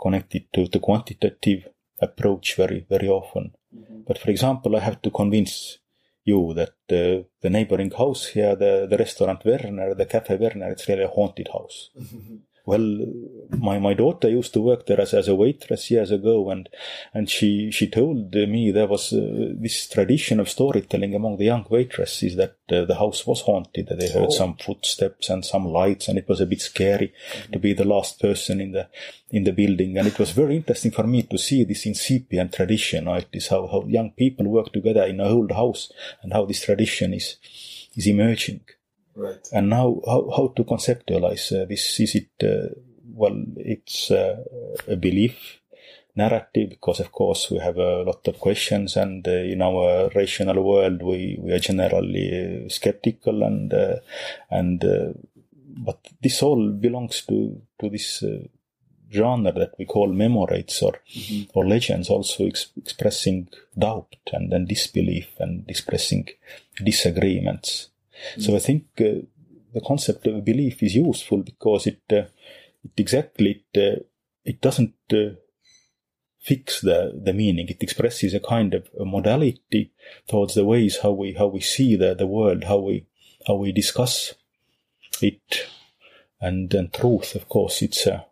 connected 0.00 0.52
to 0.52 0.68
the 0.68 0.78
quantitative 0.78 1.66
approach 2.00 2.54
very, 2.54 2.86
very 2.88 3.08
often. 3.08 3.52
Mm-hmm. 3.76 4.02
But 4.06 4.18
for 4.18 4.30
example, 4.30 4.76
I 4.76 4.80
have 4.80 5.02
to 5.02 5.10
convince 5.10 5.78
you 6.24 6.54
that 6.54 6.76
uh, 6.90 7.26
the 7.40 7.50
neighboring 7.50 7.90
house 7.90 8.26
here, 8.28 8.54
the, 8.54 8.86
the 8.88 8.96
restaurant 8.96 9.44
Werner, 9.44 9.94
the 9.94 10.06
cafe 10.06 10.36
Werner, 10.36 10.70
it's 10.70 10.88
really 10.88 11.02
a 11.02 11.08
haunted 11.08 11.48
house. 11.52 11.90
Mm-hmm. 12.00 12.36
Well, 12.66 13.06
my, 13.50 13.78
my 13.78 13.92
daughter 13.92 14.30
used 14.30 14.54
to 14.54 14.62
work 14.62 14.86
there 14.86 14.98
as, 14.98 15.12
as 15.12 15.28
a 15.28 15.34
waitress 15.34 15.90
years 15.90 16.10
ago, 16.10 16.48
and 16.48 16.66
and 17.12 17.28
she 17.28 17.70
she 17.70 17.88
told 17.88 18.34
me 18.34 18.70
there 18.70 18.86
was 18.86 19.12
uh, 19.12 19.52
this 19.54 19.86
tradition 19.86 20.40
of 20.40 20.48
storytelling 20.48 21.14
among 21.14 21.36
the 21.36 21.44
young 21.44 21.66
waitresses 21.68 22.36
that 22.36 22.56
uh, 22.72 22.86
the 22.86 22.94
house 22.94 23.26
was 23.26 23.42
haunted. 23.42 23.88
That 23.88 24.00
they 24.00 24.08
heard 24.08 24.28
oh. 24.28 24.38
some 24.38 24.56
footsteps 24.56 25.28
and 25.28 25.44
some 25.44 25.66
lights, 25.66 26.08
and 26.08 26.16
it 26.16 26.26
was 26.26 26.40
a 26.40 26.46
bit 26.46 26.62
scary 26.62 27.12
mm-hmm. 27.12 27.52
to 27.52 27.58
be 27.58 27.74
the 27.74 27.84
last 27.84 28.18
person 28.18 28.62
in 28.62 28.72
the 28.72 28.88
in 29.30 29.44
the 29.44 29.52
building. 29.52 29.98
And 29.98 30.08
it 30.08 30.18
was 30.18 30.30
very 30.30 30.56
interesting 30.56 30.90
for 30.90 31.06
me 31.06 31.24
to 31.24 31.36
see 31.36 31.64
this 31.64 31.84
incipient 31.84 32.54
tradition. 32.54 33.04
Right? 33.06 33.26
This 33.30 33.48
how 33.48 33.66
how 33.66 33.84
young 33.86 34.12
people 34.12 34.48
work 34.48 34.72
together 34.72 35.04
in 35.04 35.20
a 35.20 35.28
old 35.28 35.52
house, 35.52 35.92
and 36.22 36.32
how 36.32 36.46
this 36.46 36.62
tradition 36.62 37.12
is 37.12 37.36
is 37.94 38.06
emerging. 38.06 38.62
Right. 39.16 39.48
And 39.52 39.70
now, 39.70 40.00
how, 40.06 40.30
how 40.36 40.52
to 40.56 40.64
conceptualize 40.64 41.52
uh, 41.52 41.66
this? 41.66 42.00
Is 42.00 42.14
it, 42.16 42.30
uh, 42.42 42.74
well, 43.14 43.44
it's 43.56 44.10
uh, 44.10 44.42
a 44.88 44.96
belief 44.96 45.60
narrative 46.16 46.70
because, 46.70 47.00
of 47.00 47.12
course, 47.12 47.50
we 47.50 47.58
have 47.58 47.76
a 47.76 48.02
lot 48.02 48.26
of 48.26 48.38
questions, 48.40 48.96
and 48.96 49.26
uh, 49.26 49.30
in 49.30 49.62
our 49.62 50.10
rational 50.14 50.62
world, 50.62 51.02
we, 51.02 51.38
we 51.40 51.52
are 51.52 51.60
generally 51.60 52.64
uh, 52.64 52.68
skeptical, 52.68 53.42
and 53.44 53.72
uh, 53.72 53.96
and 54.50 54.84
but 55.76 55.98
this 56.22 56.42
all 56.42 56.70
belongs 56.70 57.22
to 57.22 57.60
to 57.78 57.88
this 57.88 58.22
genre 59.12 59.52
that 59.52 59.74
we 59.78 59.84
call 59.84 60.08
memorates 60.12 60.82
or 60.82 60.94
mm-hmm. 61.14 61.50
or 61.54 61.66
legends, 61.66 62.10
also 62.10 62.46
ex- 62.46 62.72
expressing 62.76 63.48
doubt 63.78 64.16
and, 64.32 64.52
and 64.52 64.66
disbelief 64.68 65.28
and 65.38 65.64
expressing 65.68 66.28
disagreements. 66.82 67.90
So 68.38 68.56
I 68.56 68.58
think 68.58 68.84
uh, 69.00 69.26
the 69.72 69.80
concept 69.84 70.26
of 70.26 70.44
belief 70.44 70.82
is 70.82 70.94
useful 70.94 71.42
because 71.42 71.86
it 71.86 72.00
uh, 72.10 72.26
it 72.84 72.92
exactly 72.96 73.64
it, 73.72 73.80
uh, 73.80 74.00
it 74.44 74.60
doesn't 74.60 74.94
uh, 75.12 75.36
fix 76.40 76.80
the 76.80 77.20
the 77.24 77.32
meaning. 77.32 77.68
It 77.68 77.82
expresses 77.82 78.34
a 78.34 78.40
kind 78.40 78.74
of 78.74 78.88
a 79.00 79.04
modality 79.04 79.92
towards 80.28 80.54
the 80.54 80.64
ways 80.64 80.98
how 81.02 81.12
we 81.12 81.32
how 81.32 81.46
we 81.46 81.60
see 81.60 81.96
the 81.96 82.14
the 82.14 82.26
world, 82.26 82.64
how 82.64 82.78
we 82.78 83.06
how 83.46 83.54
we 83.54 83.72
discuss 83.72 84.34
it, 85.20 85.66
and 86.40 86.70
then 86.70 86.90
truth. 86.92 87.34
Of 87.34 87.48
course, 87.48 87.82
it's 87.82 88.06
a 88.06 88.26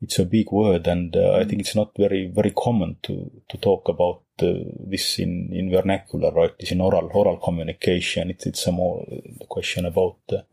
it's 0.00 0.18
a 0.18 0.24
big 0.24 0.50
word, 0.52 0.86
and 0.86 1.16
uh, 1.16 1.32
I 1.32 1.44
think 1.44 1.60
it's 1.60 1.74
not 1.74 1.92
very 1.96 2.30
very 2.32 2.52
common 2.52 2.96
to 3.02 3.30
to 3.48 3.58
talk 3.58 3.88
about 3.88 4.22
uh, 4.42 4.52
this 4.86 5.18
in 5.18 5.50
in 5.52 5.70
vernacular, 5.70 6.30
right? 6.32 6.56
This 6.58 6.72
in 6.72 6.80
oral 6.80 7.10
oral 7.12 7.38
communication. 7.38 8.30
It's 8.30 8.46
it's 8.46 8.66
a 8.66 8.72
more 8.72 9.04
the 9.08 9.46
question 9.46 9.86
about 9.86 10.16
the 10.28 10.44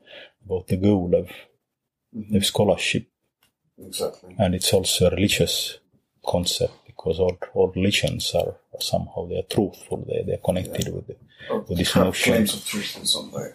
about 0.46 0.68
the 0.68 0.78
goal 0.78 1.14
of 1.16 1.30
mm-hmm. 2.16 2.36
of 2.36 2.46
scholarship. 2.46 3.08
Exactly. 3.78 4.36
And 4.40 4.56
it's 4.56 4.74
also 4.74 5.08
a 5.08 5.10
religious 5.12 5.80
concept 6.26 6.74
because 6.86 7.20
all, 7.20 7.38
all 7.54 7.74
religions 7.76 8.34
are, 8.34 8.56
are 8.74 8.82
somehow 8.82 9.28
they 9.28 9.38
are 9.38 9.44
truthful. 9.44 10.06
They 10.08 10.24
they're 10.26 10.38
connected 10.44 10.88
yeah. 10.88 10.94
with 10.94 11.08
the, 11.08 11.16
with 11.68 11.78
this 11.78 11.96
notion. 11.96 12.34
Claims 12.34 12.54
of 12.56 12.66
truth 12.66 12.98
in 12.98 13.06
some 13.06 13.32
way. 13.32 13.50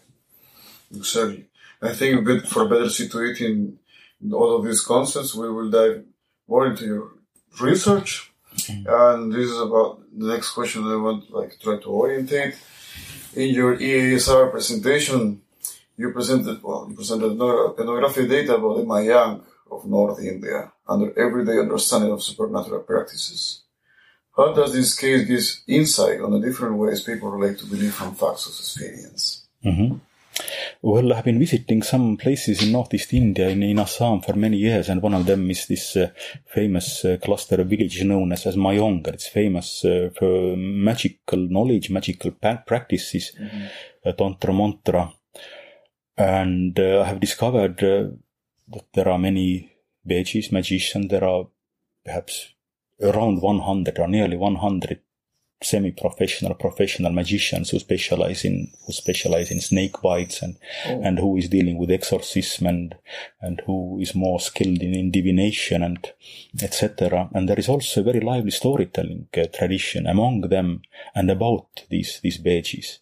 Exactly. 0.94 1.47
I 1.82 1.94
think 1.94 2.18
a 2.18 2.23
bit 2.23 2.47
for 2.47 2.68
better 2.68 2.85
situating 2.85 3.78
all 4.32 4.56
of 4.56 4.64
these 4.64 4.82
concepts, 4.82 5.34
we 5.34 5.50
will 5.50 5.70
dive 5.70 6.04
more 6.48 6.66
into 6.66 6.84
your 6.84 7.12
research. 7.60 8.32
Mm-hmm. 8.56 8.88
And 8.88 9.32
this 9.32 9.48
is 9.48 9.58
about 9.58 10.00
the 10.16 10.26
next 10.26 10.52
question 10.52 10.84
I 10.84 10.96
want 10.96 11.30
like 11.30 11.58
try 11.60 11.78
to 11.78 11.88
orientate. 11.88 12.56
In 13.34 13.54
your 13.54 13.76
EASR 13.76 14.50
presentation, 14.50 15.40
you 15.96 16.10
presented 16.12 16.62
well, 16.62 16.86
you 16.88 16.96
presented 16.96 17.32
ethnographic 17.32 18.28
data 18.28 18.56
about 18.56 18.78
the 18.78 18.82
Mayong 18.82 19.42
of 19.70 19.86
North 19.86 20.20
India 20.20 20.72
under 20.88 21.16
everyday 21.18 21.58
understanding 21.58 22.10
of 22.10 22.22
supernatural 22.22 22.80
practices. 22.80 23.62
How 24.36 24.52
does 24.52 24.72
this 24.72 24.98
case 24.98 25.26
give 25.26 25.76
insight 25.78 26.20
on 26.20 26.32
the 26.32 26.40
different 26.40 26.76
ways 26.76 27.02
people 27.02 27.30
relate 27.30 27.58
to 27.58 27.66
belief 27.66 28.00
and 28.00 28.18
facts 28.18 28.46
of 28.46 28.52
experience? 28.52 29.46
Mm-hmm. 29.64 29.98
Well, 30.82 31.12
I've 31.12 31.25
been 31.25 31.38
visiting 31.38 31.82
some 31.82 32.16
places 32.16 32.62
in 32.62 32.72
Northeast 32.72 33.12
India, 33.12 33.49
in, 33.50 33.62
in 33.62 33.78
Assam 33.78 34.22
for 34.22 34.34
many 34.34 34.56
years, 34.56 34.88
and 34.88 35.02
one 35.02 35.14
of 35.14 35.26
them 35.26 35.50
is 35.50 35.66
this 35.66 35.96
uh, 35.96 36.10
famous 36.46 37.04
uh, 37.04 37.18
cluster 37.22 37.60
of 37.60 37.68
villages 37.68 38.04
known 38.04 38.32
as, 38.32 38.46
as 38.46 38.56
Mayongar. 38.56 39.12
It's 39.14 39.28
famous 39.28 39.84
uh, 39.84 40.08
for 40.18 40.56
magical 40.56 41.38
knowledge, 41.50 41.90
magical 41.90 42.30
pa- 42.30 42.62
practices, 42.66 43.32
mm-hmm. 43.38 43.66
Uh, 44.02 44.12
tantra 44.12 44.54
mantra. 44.54 45.12
And 46.16 46.78
uh, 46.78 47.02
I 47.02 47.04
have 47.04 47.20
discovered 47.20 47.82
uh, 47.84 48.08
that 48.68 48.84
there 48.94 49.08
are 49.10 49.18
many 49.18 49.70
Vegis, 50.06 50.50
magicians, 50.50 51.10
there 51.10 51.25
are 51.25 51.49
perhaps 52.02 52.54
around 53.02 53.42
100 53.42 53.99
or 53.99 54.08
nearly 54.08 54.38
100 54.38 55.00
semi-professional, 55.62 56.54
professional 56.54 57.12
magicians 57.12 57.70
who 57.70 57.78
specialize 57.78 58.44
in 58.44 58.70
who 58.86 58.92
specialize 58.92 59.50
in 59.50 59.60
snake 59.60 60.00
bites 60.02 60.42
and 60.42 60.56
oh. 60.86 61.00
and 61.02 61.18
who 61.18 61.36
is 61.36 61.48
dealing 61.48 61.76
with 61.76 61.90
exorcism 61.90 62.66
and 62.66 62.94
and 63.40 63.62
who 63.66 63.98
is 64.00 64.14
more 64.14 64.40
skilled 64.40 64.82
in, 64.82 64.94
in 64.94 65.10
divination 65.10 65.82
and 65.82 66.12
etc. 66.62 67.28
And 67.34 67.48
there 67.48 67.58
is 67.58 67.68
also 67.68 68.00
a 68.00 68.04
very 68.04 68.20
lively 68.20 68.50
storytelling 68.50 69.28
uh, 69.36 69.46
tradition 69.52 70.06
among 70.06 70.42
them 70.42 70.82
and 71.14 71.30
about 71.30 71.84
these 71.90 72.20
these 72.22 72.38
Vegis. 72.38 73.00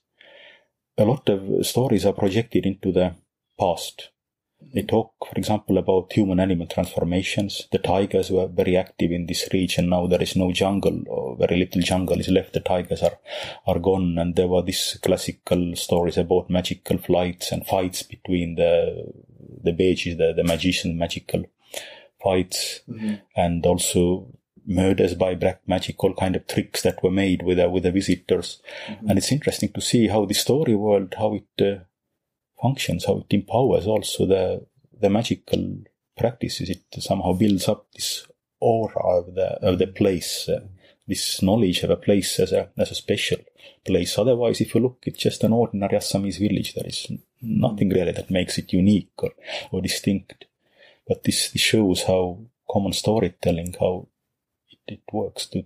A 0.96 1.04
lot 1.04 1.28
of 1.28 1.64
stories 1.64 2.04
are 2.04 2.12
projected 2.12 2.66
into 2.66 2.90
the 2.90 3.14
past 3.58 4.10
they 4.74 4.82
talk, 4.82 5.12
for 5.26 5.36
example, 5.36 5.78
about 5.78 6.12
human 6.12 6.40
animal 6.40 6.66
transformations. 6.66 7.68
The 7.72 7.78
tigers 7.78 8.30
were 8.30 8.48
very 8.48 8.76
active 8.76 9.10
in 9.12 9.26
this 9.26 9.48
region. 9.52 9.88
Now 9.88 10.06
there 10.06 10.22
is 10.22 10.36
no 10.36 10.52
jungle, 10.52 11.04
or 11.08 11.36
very 11.36 11.56
little 11.56 11.80
jungle 11.80 12.20
is 12.20 12.28
left. 12.28 12.52
The 12.52 12.60
tigers 12.60 13.02
are, 13.02 13.18
are 13.66 13.78
gone. 13.78 14.18
And 14.18 14.36
there 14.36 14.48
were 14.48 14.62
these 14.62 14.98
classical 15.02 15.74
stories 15.76 16.18
about 16.18 16.50
magical 16.50 16.98
flights 16.98 17.50
and 17.50 17.66
fights 17.66 18.02
between 18.02 18.56
the, 18.56 19.12
the 19.62 19.72
Vegis, 19.72 20.18
the, 20.18 20.34
the 20.34 20.44
magician, 20.44 20.98
magical 20.98 21.44
fights. 22.22 22.80
Mm-hmm. 22.88 23.14
And 23.36 23.64
also 23.64 24.34
murders 24.66 25.14
by 25.14 25.34
black 25.34 25.66
magic, 25.66 26.04
all 26.04 26.12
kind 26.12 26.36
of 26.36 26.46
tricks 26.46 26.82
that 26.82 27.02
were 27.02 27.10
made 27.10 27.42
with, 27.42 27.58
uh, 27.58 27.70
with 27.70 27.84
the 27.84 27.90
visitors. 27.90 28.60
Mm-hmm. 28.86 29.08
And 29.08 29.18
it's 29.18 29.32
interesting 29.32 29.72
to 29.72 29.80
see 29.80 30.08
how 30.08 30.26
the 30.26 30.34
story 30.34 30.74
world, 30.74 31.14
how 31.16 31.36
it, 31.36 31.64
uh, 31.64 31.84
functions, 32.60 33.04
how 33.06 33.18
it 33.18 33.34
empowers 33.34 33.86
also 33.86 34.26
the, 34.26 34.66
the 35.00 35.10
magical 35.10 35.78
practices. 36.16 36.70
It 36.70 36.82
somehow 37.02 37.32
builds 37.32 37.68
up 37.68 37.86
this 37.94 38.26
aura 38.60 39.18
of 39.18 39.34
the, 39.34 39.48
of 39.64 39.78
the 39.78 39.86
place, 39.86 40.48
uh, 40.48 40.60
this 41.06 41.42
knowledge 41.42 41.82
of 41.82 41.90
a 41.90 41.96
place 41.96 42.38
as 42.40 42.52
a, 42.52 42.68
as 42.76 42.90
a 42.90 42.94
special 42.94 43.38
place. 43.84 44.18
Otherwise, 44.18 44.60
if 44.60 44.74
you 44.74 44.80
look, 44.80 44.98
it's 45.06 45.18
just 45.18 45.44
an 45.44 45.52
ordinary 45.52 45.96
Assamese 45.96 46.38
village. 46.38 46.74
There 46.74 46.86
is 46.86 47.06
nothing 47.40 47.90
really 47.90 48.12
that 48.12 48.30
makes 48.30 48.58
it 48.58 48.72
unique 48.72 49.12
or, 49.18 49.30
or 49.70 49.80
distinct. 49.80 50.46
But 51.06 51.24
this, 51.24 51.50
this 51.50 51.62
shows 51.62 52.02
how 52.02 52.38
common 52.70 52.92
storytelling, 52.92 53.76
how 53.80 54.08
it 54.86 55.00
works 55.12 55.46
to 55.46 55.64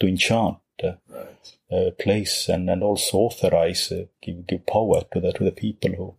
to 0.00 0.06
enchant 0.08 0.58
uh, 0.82 0.92
Right. 1.08 1.56
a 1.70 1.90
place 1.92 2.48
and, 2.48 2.68
and 2.68 2.82
also 2.82 3.18
authorize, 3.18 3.92
uh, 3.92 4.04
give 4.20 4.46
give 4.46 4.66
power 4.66 5.02
to 5.12 5.20
the 5.20 5.32
to 5.32 5.44
the 5.44 5.52
people 5.52 5.92
who 5.92 6.14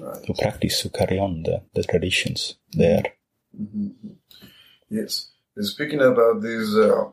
Right. 0.00 0.24
who 0.26 0.34
practice, 0.34 0.80
who 0.80 0.88
carry 0.88 1.18
on 1.18 1.42
the, 1.42 1.62
the 1.74 1.82
traditions 1.82 2.56
there. 2.72 3.04
Yes. 4.88 5.30
Speaking 5.58 6.00
about 6.00 6.40
this 6.42 6.74
uh, 6.74 7.04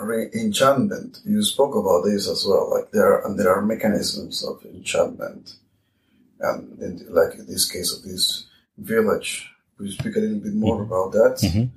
re- 0.00 0.30
enchantment, 0.34 1.20
you 1.24 1.42
spoke 1.42 1.74
about 1.74 2.04
this 2.04 2.28
as 2.28 2.44
well. 2.46 2.70
Like 2.70 2.90
there 2.90 3.12
are, 3.12 3.26
and 3.26 3.38
there 3.38 3.54
are 3.54 3.62
mechanisms 3.62 4.42
of 4.44 4.64
enchantment, 4.64 5.54
and 6.40 6.78
in, 6.80 7.06
like 7.10 7.34
in 7.34 7.46
this 7.46 7.70
case 7.70 7.92
of 7.94 8.02
this 8.02 8.46
village, 8.78 9.48
could 9.76 9.86
you 9.86 9.92
speak 9.92 10.16
a 10.16 10.20
little 10.20 10.40
bit 10.40 10.54
more 10.54 10.82
about 10.82 11.12
that? 11.12 11.70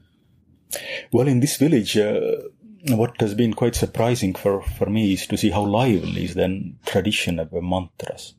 Well, 1.12 1.28
in 1.28 1.40
this 1.40 1.58
village, 1.58 1.98
uh, 1.98 2.38
what 2.86 3.19
has 3.19 3.34
been 3.34 3.53
quite 3.53 3.75
surprising 3.75 4.34
for, 4.34 4.62
for 4.62 4.88
me 4.88 5.13
is 5.13 5.27
to 5.27 5.38
see 5.38 5.50
how 5.50 5.65
lively 5.65 6.25
is 6.25 6.36
the 6.36 6.74
tradition 6.86 7.39
of 7.39 7.53
uh, 7.53 7.62
mantras. 7.62 8.34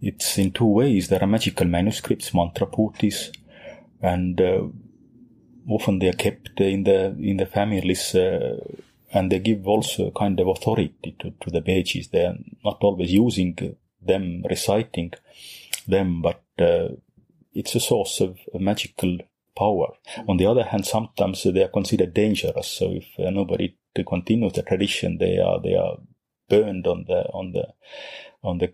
It's 0.00 0.38
in 0.38 0.52
two 0.52 0.66
ways. 0.66 1.08
There 1.08 1.22
are 1.22 1.26
magical 1.26 1.66
manuscripts, 1.66 2.34
mantra 2.34 2.66
puthis, 2.66 3.34
and 4.02 4.40
uh, 4.40 4.62
often 5.68 5.98
they 5.98 6.08
are 6.08 6.12
kept 6.12 6.60
in 6.60 6.84
the 6.84 7.16
in 7.18 7.38
the 7.38 7.46
families, 7.46 8.14
uh, 8.14 8.58
and 9.12 9.32
they 9.32 9.38
give 9.38 9.66
also 9.66 10.08
a 10.08 10.12
kind 10.12 10.38
of 10.40 10.48
authority 10.48 11.16
to, 11.20 11.30
to 11.40 11.50
the 11.50 11.62
pages. 11.62 12.08
They 12.08 12.26
are 12.26 12.36
not 12.64 12.78
always 12.82 13.12
using 13.12 13.76
them, 14.00 14.44
reciting 14.48 15.12
them, 15.88 16.22
but 16.22 16.42
uh, 16.58 16.88
it's 17.54 17.74
a 17.74 17.80
source 17.80 18.20
of, 18.20 18.38
of 18.54 18.60
magical 18.60 19.18
power. 19.56 19.94
On 20.28 20.36
the 20.36 20.46
other 20.46 20.64
hand, 20.64 20.86
sometimes 20.86 21.42
they 21.42 21.62
are 21.62 21.68
considered 21.68 22.14
dangerous. 22.14 22.66
So 22.68 22.92
if 22.92 23.06
uh, 23.18 23.30
nobody 23.30 23.76
to 23.94 24.04
continue 24.04 24.50
the 24.50 24.62
tradition, 24.62 25.18
they 25.18 25.38
are 25.38 25.60
they 25.60 25.74
are 25.74 25.98
burned 26.48 26.86
on 26.86 27.04
the 27.06 27.22
on 27.32 27.52
the 27.52 27.68
on 28.42 28.58
the 28.58 28.72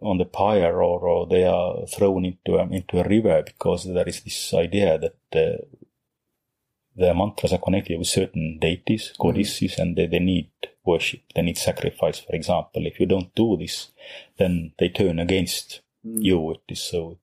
on 0.00 0.18
the 0.18 0.24
pyre, 0.24 0.82
or, 0.82 1.00
or 1.06 1.26
they 1.26 1.44
are 1.44 1.86
thrown 1.86 2.24
into 2.24 2.56
a, 2.56 2.62
into 2.68 3.00
a 3.00 3.08
river 3.08 3.42
because 3.44 3.84
there 3.84 4.08
is 4.08 4.22
this 4.22 4.54
idea 4.54 4.98
that 4.98 5.16
uh, 5.34 5.64
the 6.96 7.12
mantras 7.12 7.52
are 7.52 7.58
connected 7.58 7.98
with 7.98 8.08
certain 8.08 8.58
deities, 8.58 9.12
goddesses, 9.18 9.78
and 9.78 9.96
they, 9.96 10.06
they 10.06 10.18
need 10.18 10.50
worship. 10.84 11.20
They 11.34 11.42
need 11.42 11.58
sacrifice. 11.58 12.20
For 12.20 12.34
example, 12.34 12.86
if 12.86 12.98
you 12.98 13.06
don't 13.06 13.34
do 13.34 13.56
this, 13.58 13.90
then 14.38 14.72
they 14.78 14.88
turn 14.88 15.18
against 15.18 15.82
you. 16.02 16.52
It 16.52 16.60
is 16.68 16.80
so 16.80 17.18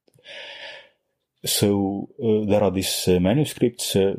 so 1.46 2.10
uh, 2.24 2.46
there 2.50 2.64
are 2.64 2.72
these 2.72 3.08
uh, 3.08 3.20
manuscripts, 3.20 3.96
uh, 3.96 4.14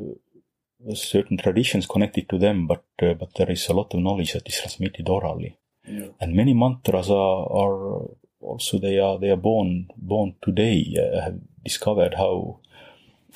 certain 0.94 1.36
traditions 1.38 1.86
connected 1.86 2.28
to 2.28 2.38
them, 2.38 2.66
but 2.66 2.84
uh, 3.02 3.14
but 3.14 3.34
there 3.36 3.50
is 3.50 3.68
a 3.68 3.72
lot 3.72 3.94
of 3.94 4.00
knowledge 4.00 4.32
that 4.34 4.48
is 4.48 4.58
transmitted 4.60 5.08
orally, 5.08 5.56
Yeah. 5.88 6.08
and 6.20 6.34
many 6.34 6.54
mantras 6.54 7.10
are 7.10 7.46
are 7.62 8.08
also 8.40 8.78
they 8.78 8.98
are 8.98 9.18
they 9.18 9.30
are 9.30 9.36
born 9.40 9.88
born 9.96 10.34
today. 10.42 10.94
Uh, 10.98 11.20
have 11.22 11.38
discovered 11.64 12.14
how 12.14 12.60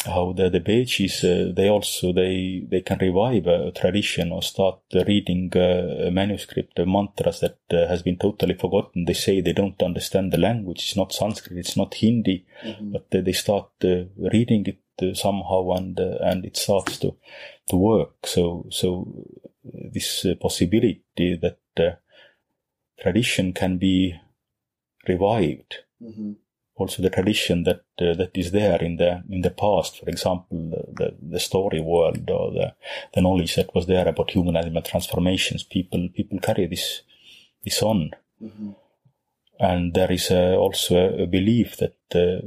how 0.05 0.33
the 0.33 0.49
the 0.51 0.61
pages 0.61 1.25
uh, 1.25 1.53
they 1.57 1.69
also 1.69 2.13
they 2.13 2.65
they 2.71 2.81
can 2.81 2.99
revive 2.99 3.47
a 3.47 3.73
tradition 3.73 4.33
or 4.33 4.43
start 4.43 4.79
reading 5.07 5.53
uh, 5.57 6.07
a 6.09 6.11
manuscript 6.11 6.79
of 6.79 6.89
mantras 6.89 7.41
that 7.41 7.59
uh, 7.73 7.87
has 7.89 8.03
been 8.03 8.17
totally 8.17 8.55
forgotten. 8.55 9.05
They 9.05 9.15
say 9.15 9.41
they 9.41 9.53
don't 9.53 9.83
understand 9.83 10.33
the 10.33 10.39
language. 10.39 10.79
It's 10.83 10.97
not 10.97 11.13
Sanskrit. 11.13 11.59
It's 11.59 11.77
not 11.77 11.95
Hindi 11.95 12.45
but 12.93 13.07
uh, 13.15 13.21
they 13.23 13.33
start 13.33 13.71
uh, 13.85 14.05
reading 14.33 14.67
it 14.67 14.79
uh, 15.03 15.15
somehow 15.15 15.71
and 15.73 15.99
uh, 16.01 16.19
and 16.21 16.45
it 16.45 16.57
starts 16.57 16.99
to 16.99 17.17
to 17.69 17.77
work 17.77 18.27
so 18.27 18.67
so 18.71 19.07
this 19.95 20.25
uh, 20.25 20.35
possibility 20.41 21.37
that 21.37 21.59
uh, 21.79 21.91
tradition 23.03 23.53
can 23.53 23.79
be 23.79 24.15
revived 25.09 25.85
Mhm. 26.01 26.37
Also 26.81 27.03
the 27.03 27.11
tradition 27.11 27.65
that 27.65 27.85
uh, 28.01 28.15
that 28.15 28.37
is 28.37 28.51
there 28.53 28.83
in 28.83 28.97
the 28.97 29.23
in 29.31 29.41
the 29.43 29.51
past 29.51 29.99
for 29.99 30.09
example 30.09 30.59
the, 30.99 31.15
the, 31.21 31.41
story 31.41 31.81
world 31.81 32.31
or 32.31 32.53
the 32.53 32.75
the 33.15 33.21
knowledge 33.21 33.55
that 33.57 33.75
was 33.75 33.87
there 33.87 34.09
about 34.09 34.31
human 34.31 34.57
animal 34.57 34.83
transformations 34.83 35.63
people 35.63 36.09
people 36.15 36.39
carry 36.39 36.67
this 36.67 37.03
this 37.65 37.83
on 37.83 38.11
Mhm. 38.41 38.77
and 39.59 39.95
there 39.95 40.13
is 40.13 40.31
uh, 40.31 40.55
also 40.57 40.97
a, 40.97 41.23
a 41.25 41.27
belief 41.27 41.77
that 41.79 41.97
uh, 42.15 42.41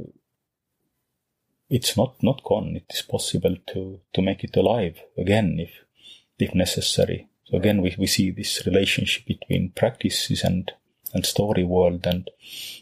it's 1.68 1.96
not 1.96 2.22
not 2.22 2.42
gone. 2.44 2.76
It 2.76 2.84
is 2.90 3.02
possible 3.02 3.56
to 3.72 4.00
to 4.14 4.22
make 4.22 4.44
it 4.44 4.56
alive 4.56 5.02
again 5.16 5.58
if 5.58 5.84
if 6.38 6.54
necessary. 6.54 7.28
So 7.44 7.56
again, 7.56 7.82
we, 7.82 7.94
we 7.98 8.06
see 8.06 8.30
this 8.30 8.66
relationship 8.66 9.26
between 9.26 9.70
practices 9.70 10.44
and 10.44 10.70
and 11.14 11.26
story 11.26 11.64
world 11.64 12.06
and 12.06 12.30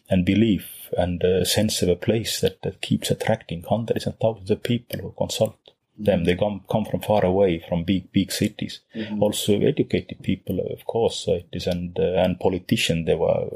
and 0.09 0.25
belief 0.25 0.80
and 0.97 1.23
a 1.23 1.45
sense 1.45 1.83
of 1.83 1.89
a 1.89 1.97
place 1.97 2.41
that, 2.41 2.63
that 2.63 2.81
keeps 2.81 3.11
attracting 3.11 3.63
hundreds 3.69 4.07
and 4.07 4.19
thousands 4.19 4.51
of 4.51 4.63
people 4.63 5.01
who 5.01 5.13
consult 5.17 5.57
them. 5.99 6.25
They 6.25 6.35
come 6.37 6.63
come 6.71 6.85
from 6.85 7.01
far 7.01 7.25
away, 7.25 7.65
from 7.69 7.85
big 7.85 8.11
big 8.13 8.33
cities. 8.33 8.81
Also 9.21 9.61
educated 9.61 10.23
people, 10.23 10.61
of 10.61 10.85
course, 10.87 11.27
uh, 11.29 11.35
it 11.35 11.49
is 11.53 11.67
and 11.67 11.99
uh, 11.99 12.23
and 12.25 12.39
politicians. 12.41 13.07
There 13.07 13.19
were 13.19 13.49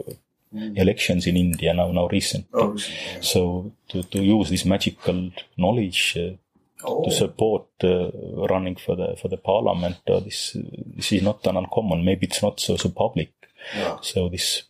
elections 0.52 1.26
in 1.26 1.36
India 1.36 1.74
now 1.74 1.90
now 1.90 2.06
recent. 2.08 2.46
Oh, 2.52 2.76
yeah. 2.76 3.20
So 3.20 3.72
to, 3.88 4.02
to 4.02 4.22
use 4.22 4.50
this 4.50 4.64
magical 4.64 5.30
knowledge 5.56 6.16
uh, 6.18 6.36
Oh, 6.86 7.02
to 7.04 7.10
support 7.10 7.64
uh, 7.82 8.10
running 8.50 8.76
for 8.76 8.94
the 8.94 9.16
for 9.16 9.28
the 9.28 9.38
parliament, 9.38 9.96
uh, 10.06 10.20
this 10.20 10.54
this 10.96 11.12
is 11.12 11.22
not 11.22 11.46
an 11.46 11.56
uncommon. 11.56 12.04
Maybe 12.04 12.26
it's 12.26 12.42
not 12.42 12.60
so 12.60 12.76
so 12.76 12.90
public. 12.90 13.30
yeah. 13.74 13.96
So 14.02 14.28
this 14.28 14.64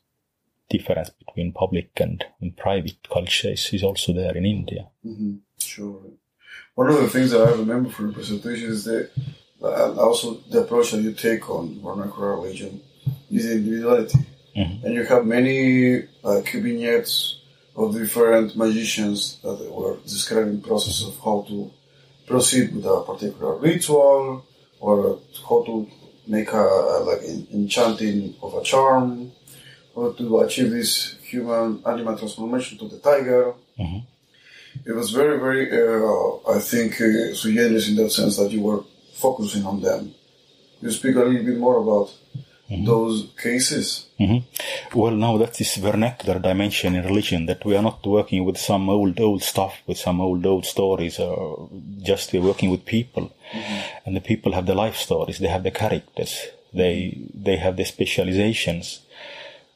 difference 0.68 1.10
between 1.10 1.52
public 1.52 1.90
and, 1.96 2.24
and 2.40 2.56
private 2.56 2.96
culture 3.12 3.50
is, 3.50 3.70
is 3.72 3.82
also 3.82 4.12
there 4.12 4.36
in 4.36 4.44
India. 4.44 4.88
hmm 5.02 5.36
Sure. 5.58 6.00
One 6.74 6.88
of 6.90 7.00
the 7.00 7.08
things 7.08 7.30
that 7.30 7.46
I 7.46 7.52
remember 7.52 7.90
from 7.90 8.08
the 8.08 8.12
presentation 8.14 8.70
is 8.70 8.84
that 8.84 9.10
uh, 9.62 9.94
also 9.94 10.34
the 10.50 10.60
approach 10.60 10.90
that 10.90 11.02
you 11.02 11.12
take 11.12 11.48
on 11.48 11.80
vernacular 11.80 12.36
religion 12.36 12.80
is 13.30 13.50
individuality. 13.50 14.18
Mhm. 14.56 14.84
And 14.84 14.94
you 14.94 15.04
have 15.04 15.26
many 15.26 16.02
like 16.22 16.50
vignettes 16.52 17.40
of 17.76 17.94
different 17.94 18.56
magicians 18.56 19.38
that 19.42 19.58
were 19.72 19.96
describing 20.04 20.60
process 20.60 21.02
of 21.02 21.18
how 21.18 21.44
to 21.48 21.70
proceed 22.26 22.74
with 22.74 22.84
a 22.86 23.02
particular 23.02 23.56
ritual 23.56 24.44
or 24.80 25.18
how 25.48 25.62
to 25.64 25.88
make 26.26 26.52
a 26.52 26.64
like 27.08 27.22
en- 27.24 27.46
enchanting 27.52 28.34
of 28.42 28.54
a 28.54 28.62
charm 28.62 29.32
or 29.94 30.12
to 30.14 30.38
achieve 30.40 30.70
this 30.70 31.16
human 31.22 31.80
animal 31.86 32.16
transformation 32.16 32.78
to 32.78 32.88
the 32.88 32.98
tiger. 32.98 33.54
Mhm. 33.78 34.02
It 34.86 34.94
was 35.00 35.10
very, 35.10 35.38
very, 35.38 35.64
uh, 35.70 36.56
I 36.56 36.58
think, 36.58 37.00
uh, 37.00 37.34
sui 37.34 37.54
generis 37.54 37.88
in 37.88 37.96
that 37.96 38.10
sense 38.10 38.36
that 38.38 38.50
you 38.50 38.60
were 38.68 38.82
focusing 39.14 39.64
on 39.64 39.80
them. 39.80 40.12
You 40.82 40.90
speak 40.90 41.14
a 41.16 41.20
little 41.20 41.44
bit 41.44 41.58
more 41.58 41.78
about 41.84 42.08
those 42.92 43.26
cases. 43.40 44.06
hmm 44.18 44.38
Well, 44.94 45.14
now 45.26 45.36
that 45.38 45.60
is 45.60 45.76
vernacular 45.76 46.38
dimension 46.40 46.96
in 46.96 47.04
religion 47.04 47.46
that 47.46 47.64
we 47.64 47.76
are 47.76 47.82
not 47.82 48.04
working 48.04 48.44
with 48.44 48.58
some 48.58 48.90
old, 48.90 49.20
old 49.20 49.42
stuff, 49.42 49.74
with 49.86 49.98
some 49.98 50.20
old, 50.20 50.44
old 50.46 50.64
stories, 50.66 51.18
or 51.20 51.68
just 52.02 52.32
we're 52.32 52.40
working 52.50 52.70
with 52.70 52.84
people. 52.84 53.30
And 54.04 54.16
the 54.16 54.20
people 54.20 54.52
have 54.52 54.66
the 54.66 54.74
life 54.74 54.96
stories, 54.96 55.38
they 55.38 55.48
have 55.48 55.62
the 55.62 55.70
characters, 55.70 56.32
they, 56.72 57.18
they 57.32 57.56
have 57.58 57.76
the 57.76 57.84
specializations. 57.84 59.00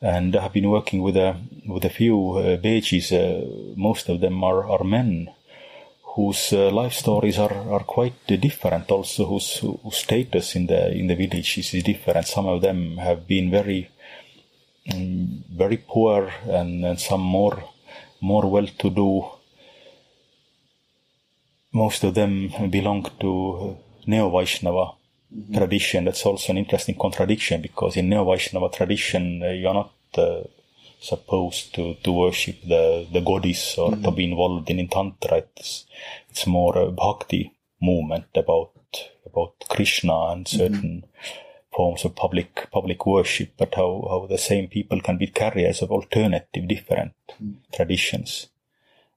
And 0.00 0.36
I 0.36 0.42
have 0.42 0.52
been 0.52 0.70
working 0.70 1.02
with 1.02 1.16
a, 1.16 1.36
with 1.66 1.84
a 1.84 1.90
few 1.90 2.36
uh, 2.36 2.56
pages, 2.58 3.10
uh, 3.12 3.44
most 3.76 4.08
of 4.08 4.20
them 4.20 4.44
are, 4.44 4.68
are 4.68 4.84
men 4.84 5.28
whose 6.14 6.52
uh, 6.52 6.70
life 6.70 6.94
stories 6.94 7.38
are, 7.38 7.72
are 7.72 7.84
quite 7.84 8.14
uh, 8.30 8.36
different. 8.36 8.90
Also 8.90 9.26
whose, 9.26 9.58
whose 9.58 9.96
status 9.96 10.56
in 10.56 10.66
the 10.66 10.92
in 10.92 11.06
the 11.06 11.14
village 11.14 11.58
is, 11.58 11.70
different. 11.82 12.26
Some 12.26 12.46
of 12.46 12.60
them 12.60 12.96
have 12.98 13.26
been 13.26 13.50
very 13.50 13.90
mm, 14.88 15.44
very 15.48 15.76
poor 15.78 16.32
and, 16.48 16.84
and 16.84 16.98
some 17.00 17.20
more 17.20 17.62
more 18.20 18.50
well 18.50 18.66
to 18.66 18.90
do. 18.90 19.24
Most 21.72 22.04
of 22.04 22.14
them 22.14 22.52
belong 22.70 23.06
to 23.20 23.76
neo 24.06 24.30
vaishnava 24.30 24.97
tradition. 25.52 26.04
That's 26.04 26.24
also 26.24 26.52
an 26.52 26.58
interesting 26.58 26.96
contradiction 26.96 27.62
because 27.62 27.96
in 27.96 28.08
neo 28.08 28.24
vaishnava 28.24 28.68
tradition 28.70 29.42
uh, 29.42 29.50
you're 29.50 29.74
not 29.74 29.92
uh, 30.16 30.42
supposed 31.00 31.74
to, 31.74 31.94
to 32.02 32.12
worship 32.12 32.56
the, 32.62 33.06
the 33.12 33.20
goddess 33.20 33.78
or 33.78 33.94
to 33.96 34.10
be 34.10 34.24
involved 34.24 34.68
in, 34.70 34.78
in 34.78 34.88
tantra. 34.88 35.38
It's, 35.38 35.86
it's 36.30 36.46
more 36.46 36.76
a 36.76 36.90
bhakti 36.90 37.52
movement 37.80 38.26
about 38.34 38.72
about 39.26 39.64
Krishna 39.68 40.32
and 40.32 40.48
certain 40.48 41.04
forms 41.70 42.04
of 42.04 42.16
public 42.16 42.68
public 42.72 43.06
worship, 43.06 43.52
but 43.56 43.74
how, 43.74 44.06
how 44.10 44.26
the 44.28 44.38
same 44.38 44.68
people 44.68 45.00
can 45.00 45.18
be 45.18 45.26
carriers 45.26 45.82
of 45.82 45.92
alternative 45.92 46.66
different 46.66 47.12
traditions 47.72 48.48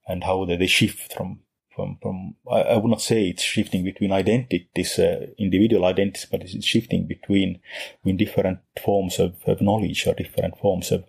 and 0.08 0.24
how 0.24 0.46
they, 0.46 0.58
they 0.58 0.68
shift 0.68 1.14
from 1.14 1.40
from, 1.82 1.98
from 2.02 2.36
I, 2.50 2.62
I 2.62 2.78
would 2.78 2.90
not 2.90 3.02
say 3.02 3.30
it's 3.30 3.44
shifting 3.44 3.84
between 3.84 4.12
identities, 4.12 5.00
uh, 5.00 5.28
individual 5.38 5.86
identities, 5.86 6.28
but 6.30 6.42
it's 6.42 6.66
shifting 6.66 7.08
between, 7.08 7.60
between 7.98 8.18
different 8.18 8.60
forms 8.84 9.20
of, 9.20 9.36
of 9.48 9.62
knowledge 9.62 10.06
or 10.08 10.14
different 10.14 10.58
forms 10.58 10.92
of, 10.92 11.06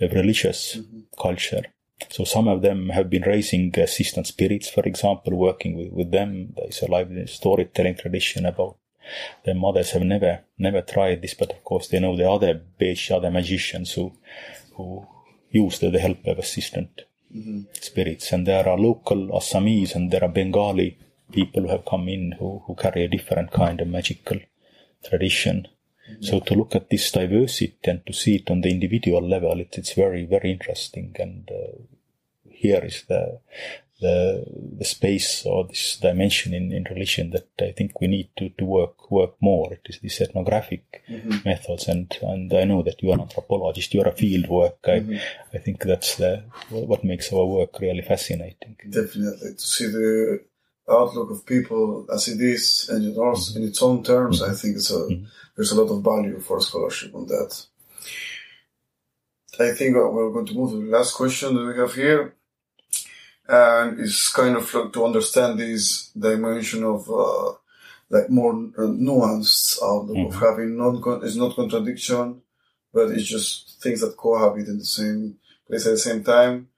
of 0.00 0.12
religious 0.12 0.76
mm-hmm. 0.76 1.00
culture. 1.20 1.62
So 2.10 2.24
some 2.24 2.48
of 2.48 2.62
them 2.62 2.88
have 2.88 3.08
been 3.08 3.22
raising 3.22 3.78
assistant 3.78 4.26
spirits, 4.26 4.68
for 4.68 4.82
example, 4.82 5.36
working 5.36 5.76
with, 5.76 5.92
with 5.92 6.10
them. 6.10 6.54
There's 6.56 6.82
a 6.82 6.90
lively 6.90 7.26
storytelling 7.26 7.96
tradition 7.96 8.44
about 8.44 8.76
their 9.44 9.54
mothers 9.54 9.90
have 9.90 10.02
never 10.02 10.44
never 10.58 10.80
tried 10.80 11.22
this, 11.22 11.34
but 11.34 11.50
of 11.50 11.64
course 11.64 11.88
they 11.88 11.98
know 11.98 12.16
the 12.16 12.30
other 12.30 12.54
Besh, 12.78 13.10
other 13.10 13.30
magicians 13.30 13.92
who 13.92 14.12
who 14.76 15.06
use 15.50 15.80
the, 15.80 15.90
the 15.90 15.98
help 15.98 16.24
of 16.26 16.38
assistant 16.38 17.02
mm-hmm. 17.34 17.60
spirits. 17.72 18.32
And 18.32 18.46
there 18.46 18.68
are 18.68 18.78
local 18.78 19.28
Assamese 19.28 19.94
and 19.94 20.10
there 20.10 20.24
are 20.24 20.28
Bengali 20.28 20.98
people 21.32 21.62
who 21.62 21.68
have 21.68 21.84
come 21.84 22.08
in 22.08 22.32
who, 22.32 22.62
who 22.66 22.74
carry 22.74 23.04
a 23.04 23.08
different 23.08 23.50
kind 23.50 23.80
of 23.80 23.88
magical 23.88 24.38
tradition. 25.04 25.68
Mm-hmm. 26.10 26.24
So 26.24 26.40
to 26.40 26.54
look 26.54 26.74
at 26.74 26.90
this 26.90 27.10
diversity 27.10 27.76
and 27.84 28.04
to 28.06 28.12
see 28.12 28.36
it 28.36 28.50
on 28.50 28.60
the 28.60 28.70
individual 28.70 29.26
level, 29.26 29.60
it, 29.60 29.74
it's 29.78 29.94
very, 29.94 30.24
very 30.24 30.50
interesting. 30.50 31.14
And 31.18 31.50
uh, 31.50 31.82
here 32.50 32.84
is 32.84 33.04
the 33.08 33.40
the 34.02 34.44
the 34.78 34.84
space 34.84 35.46
or 35.46 35.66
this 35.66 35.96
dimension 35.96 36.52
in, 36.52 36.72
in 36.72 36.84
religion 36.90 37.30
that 37.30 37.48
I 37.60 37.72
think 37.72 38.00
we 38.00 38.08
need 38.08 38.28
to, 38.38 38.50
to 38.58 38.64
work 38.64 39.10
work 39.10 39.34
more. 39.40 39.72
It 39.72 39.86
is 39.86 40.00
these 40.00 40.20
ethnographic 40.20 41.02
mm-hmm. 41.08 41.48
methods, 41.48 41.88
and 41.88 42.06
and 42.22 42.52
I 42.52 42.64
know 42.64 42.82
that 42.82 43.02
you 43.02 43.10
are 43.10 43.14
an 43.14 43.22
anthropologist, 43.22 43.94
you 43.94 44.02
are 44.02 44.08
a 44.08 44.20
field 44.22 44.48
work. 44.48 44.78
I 44.84 45.00
mm-hmm. 45.00 45.56
I 45.56 45.58
think 45.58 45.82
that's 45.82 46.16
the 46.16 46.44
what 46.68 47.04
makes 47.04 47.32
our 47.32 47.46
work 47.46 47.80
really 47.80 48.02
fascinating. 48.02 48.76
Definitely 48.88 49.54
to 49.54 49.66
see 49.74 49.86
the 49.86 50.44
outlook 50.90 51.30
of 51.30 51.46
people 51.46 52.06
as 52.12 52.28
it 52.28 52.40
is 52.40 52.88
and 52.90 53.04
in, 53.04 53.14
mm-hmm. 53.14 53.58
in 53.58 53.68
its 53.68 53.82
own 53.82 54.02
terms. 54.02 54.42
Mm-hmm. 54.42 54.52
I 54.52 54.54
think 54.54 54.76
it's 54.76 54.90
a 54.90 54.94
mm-hmm. 54.94 55.24
there's 55.56 55.72
a 55.72 55.80
lot 55.80 55.92
of 55.94 56.02
value 56.02 56.40
for 56.40 56.60
scholarship 56.60 57.14
on 57.14 57.26
that. 57.28 57.66
I 59.60 59.72
think 59.72 59.96
we're 59.96 60.32
going 60.32 60.46
to 60.46 60.54
move 60.54 60.70
to 60.70 60.84
the 60.84 60.96
last 60.96 61.14
question 61.14 61.54
that 61.54 61.66
we 61.66 61.76
have 61.78 61.94
here 61.94 62.34
and 63.52 64.00
it's 64.00 64.32
kind 64.32 64.56
of 64.56 64.72
like 64.72 64.92
to 64.92 65.04
understand 65.04 65.58
this 65.58 66.08
dimension 66.18 66.84
of 66.84 67.08
uh, 67.10 67.52
like 68.08 68.30
more 68.30 68.52
uh, 68.52 68.82
nuanced 68.82 69.78
outlook 69.82 70.16
mm-hmm. 70.16 70.34
of 70.34 70.40
having 70.40 70.76
not 70.76 71.22
it's 71.22 71.36
not 71.36 71.54
contradiction, 71.54 72.40
but 72.92 73.10
it's 73.10 73.28
just 73.28 73.80
things 73.82 74.00
that 74.00 74.16
cohabit 74.16 74.68
in 74.68 74.78
the 74.78 74.84
same 74.84 75.36
place 75.66 75.86
at 75.86 75.92
the 75.92 75.98
same 75.98 76.24
time. 76.24 76.68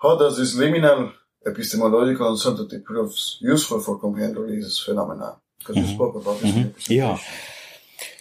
How 0.00 0.16
does 0.16 0.38
this 0.38 0.56
liminal 0.56 1.12
epistemological 1.46 2.30
uncertainty 2.30 2.78
prove 2.78 3.12
useful 3.40 3.80
for 3.80 3.98
comprehending 3.98 4.46
these 4.46 4.78
phenomena? 4.78 5.36
Because 5.58 5.76
mm-hmm. 5.76 5.88
you 5.88 5.94
spoke 5.94 6.14
about 6.14 6.40
this. 6.40 6.52
Mm-hmm. 6.52 6.92
Yeah. 6.92 7.18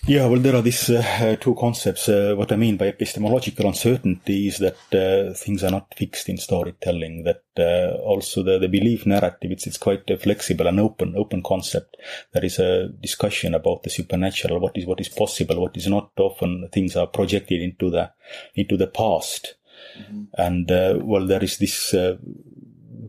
Yeah, 0.10 0.26
well, 0.26 0.39
there 0.39 0.56
are 0.56 0.63
these 0.63 0.89
uh, 0.89 1.36
two 1.39 1.54
concepts. 1.54 2.10
Uh, 2.10 2.34
what 2.36 2.52
I 2.52 2.56
mean 2.56 2.78
by 2.78 2.88
epistemological 2.88 3.67
uncertainty 3.67 4.48
is 4.48 4.58
that 4.58 4.80
uh, 4.91 5.36
things 5.36 5.63
are 5.63 5.69
not 5.69 5.93
fixed 5.95 6.30
in 6.30 6.39
storytelling. 6.39 7.26
That 7.26 7.43
uh, 7.60 7.95
also 8.02 8.41
the, 8.41 8.58
the 8.58 8.67
belief 8.67 9.06
narrative 9.06 9.52
it's, 9.52 9.67
it's 9.67 9.78
quite 9.78 10.10
a 10.10 10.17
flexible 10.17 10.65
and 10.65 10.80
open 10.80 11.13
open 11.15 11.43
concept. 11.43 11.95
There 12.34 12.43
is 12.43 12.58
a 12.58 12.88
discussion 12.88 13.54
about 13.54 13.84
the 13.84 13.91
supernatural, 13.91 14.60
what 14.60 14.76
is 14.80 14.88
what 14.88 15.00
is 15.00 15.10
possible, 15.10 15.62
what 15.62 15.78
is 15.78 15.86
not. 15.86 16.10
Often 16.17 16.69
things 16.74 16.95
are 16.95 17.06
projected 17.06 17.62
into 17.62 17.91
the 17.91 18.12
into 18.56 18.78
the 18.78 18.88
past, 18.88 19.58
mm-hmm. 19.95 20.24
and 20.34 20.72
uh, 20.72 20.98
well, 21.04 21.28
there 21.28 21.43
is 21.43 21.60
this 21.60 21.93
uh, 21.93 22.17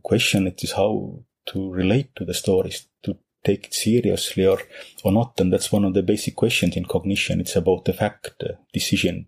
question. 0.03 0.49
It 0.49 0.63
is 0.63 0.73
how 0.73 1.25
to 1.47 1.73
relate 1.73 2.15
to 2.17 2.27
the 2.27 2.35
stories 2.35 2.89
to 3.05 3.17
take 3.45 3.67
it 3.67 3.75
seriously 3.75 4.47
or, 4.47 4.61
or 5.05 5.13
not. 5.13 5.41
And 5.41 5.53
that's 5.53 5.73
one 5.73 5.85
of 5.85 5.95
the 5.95 6.03
basic 6.03 6.37
questions 6.37 6.77
in 6.77 6.85
cognition. 6.85 7.41
It's 7.41 7.57
about 7.57 7.85
the 7.85 7.93
fact 7.93 8.43
uh, 8.43 8.55
decision 8.73 9.27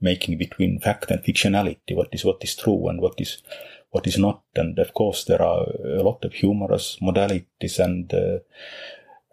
making 0.00 0.38
between 0.38 0.80
fact 0.80 1.10
and 1.10 1.22
fictionality. 1.22 1.94
What 1.94 2.08
is, 2.12 2.24
what 2.24 2.42
is 2.42 2.56
true 2.56 2.88
and 2.88 3.00
what 3.00 3.20
is, 3.20 3.42
what 3.90 4.06
is 4.06 4.18
not. 4.18 4.42
And 4.54 4.78
of 4.78 4.94
course, 4.94 5.24
there 5.24 5.42
are 5.42 5.66
a 5.84 6.02
lot 6.02 6.24
of 6.24 6.32
humorous 6.32 6.98
modalities 7.02 7.78
and, 7.78 8.12
uh, 8.12 8.38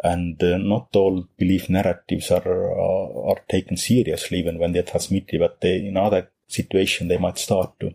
and 0.04 0.42
uh, 0.44 0.58
not 0.58 0.90
all 0.96 1.28
belief 1.38 1.70
narratives 1.70 2.32
are, 2.32 2.48
are, 2.48 3.30
are 3.30 3.42
taken 3.50 3.78
seriously 3.78 4.40
even 4.40 4.60
when 4.60 4.74
they're 4.74 4.84
transmitted, 4.84 5.40
but 5.40 5.62
they, 5.62 5.88
in 5.88 5.98
other 5.98 6.30
situations, 6.48 7.10
they 7.10 7.18
might 7.18 7.38
start 7.38 7.80
to, 7.80 7.94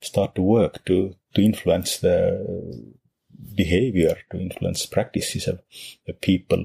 start 0.00 0.34
to 0.34 0.42
work 0.42 0.84
to, 0.86 1.14
to 1.34 1.42
influence 1.42 1.98
the, 1.98 2.94
behavior 3.54 4.16
to 4.30 4.40
influence 4.40 4.86
practices 4.86 5.46
of, 5.46 5.60
of 6.06 6.20
people. 6.20 6.64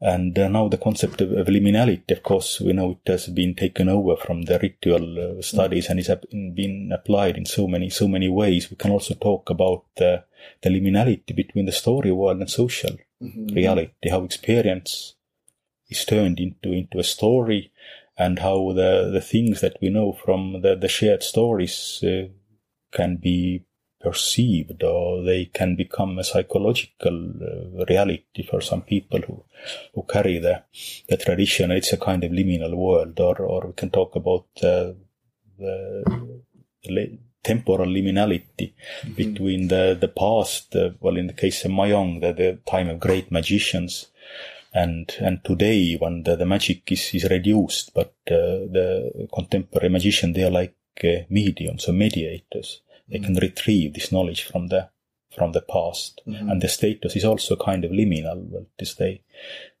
And 0.00 0.38
uh, 0.38 0.48
now 0.48 0.68
the 0.68 0.78
concept 0.78 1.20
of, 1.20 1.32
of, 1.32 1.46
liminality, 1.48 2.10
of 2.10 2.22
course, 2.22 2.60
we 2.60 2.72
know 2.72 2.98
it 3.04 3.10
has 3.10 3.26
been 3.28 3.54
taken 3.54 3.88
over 3.88 4.16
from 4.16 4.42
the 4.42 4.58
ritual 4.58 5.38
uh, 5.38 5.42
studies 5.42 5.88
and 5.88 5.98
is 5.98 6.10
been 6.30 6.90
applied 6.92 7.36
in 7.36 7.46
so 7.46 7.66
many, 7.66 7.90
so 7.90 8.06
many 8.06 8.28
ways. 8.28 8.70
We 8.70 8.76
can 8.76 8.92
also 8.92 9.14
talk 9.14 9.50
about 9.50 9.84
uh, 10.00 10.18
the 10.62 10.70
liminality 10.70 11.34
between 11.34 11.66
the 11.66 11.72
story 11.72 12.12
world 12.12 12.40
and 12.40 12.50
social 12.50 12.96
mm-hmm. 13.22 13.54
reality, 13.54 14.10
how 14.10 14.22
experience 14.22 15.14
is 15.88 16.04
turned 16.04 16.38
into, 16.38 16.72
into 16.72 16.98
a 16.98 17.04
story 17.04 17.72
and 18.16 18.40
how 18.40 18.72
the, 18.72 19.10
the 19.12 19.20
things 19.20 19.60
that 19.60 19.78
we 19.80 19.88
know 19.88 20.12
from 20.12 20.62
the, 20.62 20.74
the 20.74 20.88
shared 20.88 21.22
stories 21.22 22.02
uh, 22.04 22.28
can 22.92 23.16
be 23.16 23.64
perceived 24.00 24.82
or 24.82 25.22
they 25.24 25.46
can 25.46 25.74
become 25.76 26.18
a 26.18 26.24
psychological 26.24 27.32
uh, 27.42 27.84
reality 27.86 28.42
for 28.48 28.60
some 28.60 28.82
people 28.82 29.20
who, 29.20 29.44
who 29.94 30.02
carry 30.04 30.38
the, 30.38 30.62
the 31.08 31.16
tradition. 31.16 31.70
It's 31.70 31.92
a 31.92 31.96
kind 31.96 32.22
of 32.24 32.30
liminal 32.30 32.74
world 32.76 33.18
or, 33.18 33.36
or 33.40 33.66
we 33.68 33.72
can 33.72 33.90
talk 33.90 34.14
about 34.14 34.46
uh, 34.62 34.92
the, 35.58 36.30
the 36.84 37.18
temporal 37.42 37.86
liminality 37.86 38.72
mm-hmm. 39.02 39.12
between 39.14 39.68
the, 39.68 39.96
the 40.00 40.08
past, 40.08 40.76
uh, 40.76 40.90
well, 41.00 41.16
in 41.16 41.26
the 41.26 41.32
case 41.32 41.64
of 41.64 41.70
Mayong, 41.70 42.20
the, 42.20 42.32
the 42.32 42.58
time 42.70 42.88
of 42.88 43.00
great 43.00 43.32
magicians, 43.32 44.08
and 44.74 45.16
and 45.20 45.42
today 45.44 45.96
when 45.96 46.22
the, 46.24 46.36
the 46.36 46.44
magic 46.44 46.92
is, 46.92 47.14
is 47.14 47.24
reduced, 47.30 47.94
but 47.94 48.12
uh, 48.30 48.68
the 48.76 49.28
contemporary 49.32 49.88
magician 49.88 50.32
they 50.32 50.44
are 50.44 50.50
like 50.50 50.74
uh, 51.02 51.24
mediums 51.30 51.88
or 51.88 51.92
mediators. 51.92 52.82
They 53.08 53.18
can 53.18 53.34
retrieve 53.34 53.94
this 53.94 54.12
knowledge 54.12 54.44
from 54.44 54.68
the 54.68 54.90
from 55.34 55.52
the 55.52 55.60
past, 55.60 56.20
mm-hmm. 56.26 56.50
and 56.50 56.60
the 56.60 56.68
status 56.68 57.14
is 57.16 57.24
also 57.24 57.56
kind 57.56 57.84
of 57.84 57.90
liminal. 57.90 58.48
Well, 58.48 58.66
this 58.78 58.94
they 58.94 59.22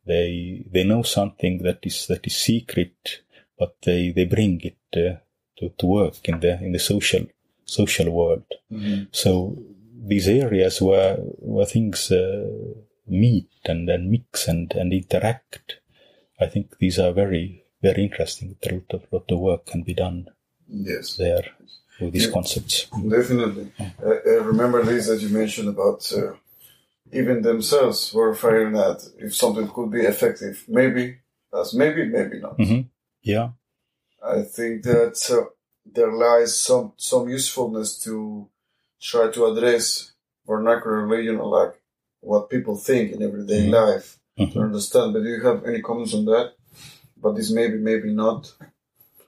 they 0.06 0.64
they 0.70 0.84
know 0.84 1.02
something 1.02 1.58
that 1.62 1.80
is 1.82 2.06
that 2.06 2.26
is 2.26 2.36
secret, 2.36 3.22
but 3.58 3.76
they 3.82 4.10
they 4.10 4.24
bring 4.24 4.60
it 4.62 4.78
uh, 4.96 5.18
to 5.58 5.70
to 5.78 5.86
work 5.86 6.28
in 6.28 6.40
the 6.40 6.62
in 6.62 6.72
the 6.72 6.78
social 6.78 7.26
social 7.64 8.10
world. 8.10 8.46
Mm-hmm. 8.72 9.04
So 9.10 9.58
these 10.06 10.28
areas 10.28 10.80
where 10.80 11.16
where 11.16 11.66
things 11.66 12.10
uh, 12.10 12.46
meet 13.06 13.50
and 13.64 13.88
then 13.88 14.10
mix 14.10 14.48
and 14.48 14.72
and 14.72 14.92
interact, 14.92 15.80
I 16.40 16.46
think 16.46 16.78
these 16.78 16.98
are 16.98 17.12
very 17.12 17.64
very 17.82 18.04
interesting. 18.04 18.56
A 18.62 18.74
lot 18.74 18.94
of 18.94 19.02
lot 19.12 19.30
of 19.30 19.38
work 19.38 19.66
can 19.66 19.82
be 19.82 19.94
done. 19.94 20.28
Yes. 20.68 21.16
There 21.16 21.44
with 22.00 22.12
these 22.12 22.26
yeah, 22.26 22.32
concepts. 22.32 22.86
Definitely. 22.86 23.72
I, 23.78 23.84
I, 24.04 24.34
remember 24.44 24.82
this 24.82 25.08
that 25.08 25.20
you 25.20 25.28
mentioned 25.28 25.68
about 25.68 26.10
uh, 26.12 26.32
even 27.12 27.42
themselves 27.42 28.12
were 28.12 28.34
firing 28.34 28.72
that 28.74 29.08
if 29.18 29.34
something 29.34 29.68
could 29.68 29.90
be 29.90 30.02
effective. 30.02 30.64
Maybe, 30.68 31.18
that's 31.52 31.74
maybe, 31.74 32.04
maybe 32.04 32.40
not. 32.40 32.58
Mm-hmm. 32.58 32.82
Yeah. 33.22 33.50
I 34.24 34.42
think 34.42 34.82
that 34.84 35.18
uh, 35.30 35.50
there 35.86 36.12
lies 36.12 36.58
some, 36.58 36.92
some 36.96 37.28
usefulness 37.28 37.98
to 38.04 38.48
try 39.00 39.30
to 39.30 39.46
address 39.46 40.12
vernacular 40.46 41.06
religion, 41.06 41.38
like 41.38 41.80
what 42.20 42.50
people 42.50 42.76
think 42.76 43.12
in 43.12 43.22
everyday 43.22 43.62
mm-hmm. 43.62 43.74
life 43.74 44.18
mm-hmm. 44.38 44.52
to 44.52 44.60
understand. 44.60 45.12
But 45.12 45.22
do 45.22 45.28
you 45.28 45.42
have 45.42 45.64
any 45.64 45.80
comments 45.80 46.14
on 46.14 46.24
that? 46.26 46.54
But 47.16 47.36
this 47.36 47.50
maybe, 47.50 47.78
maybe 47.78 48.12
not. 48.12 48.52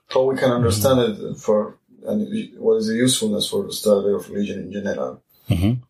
How 0.07 0.23
we 0.23 0.37
can 0.37 0.51
understand 0.51 0.99
mm-hmm. 0.99 1.31
it 1.31 1.37
for 1.37 1.77
and 2.05 2.59
what 2.59 2.77
is 2.77 2.87
the 2.87 2.95
usefulness 2.95 3.49
for 3.49 3.63
the 3.63 3.73
study 3.73 4.13
of 4.13 4.29
religion 4.29 4.59
in 4.59 4.71
general. 4.71 5.23
Mm-hmm. 5.49 5.83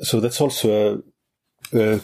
So 0.00 0.20
that's 0.20 0.40
also 0.40 1.02
a, 1.72 1.94
a 1.94 2.00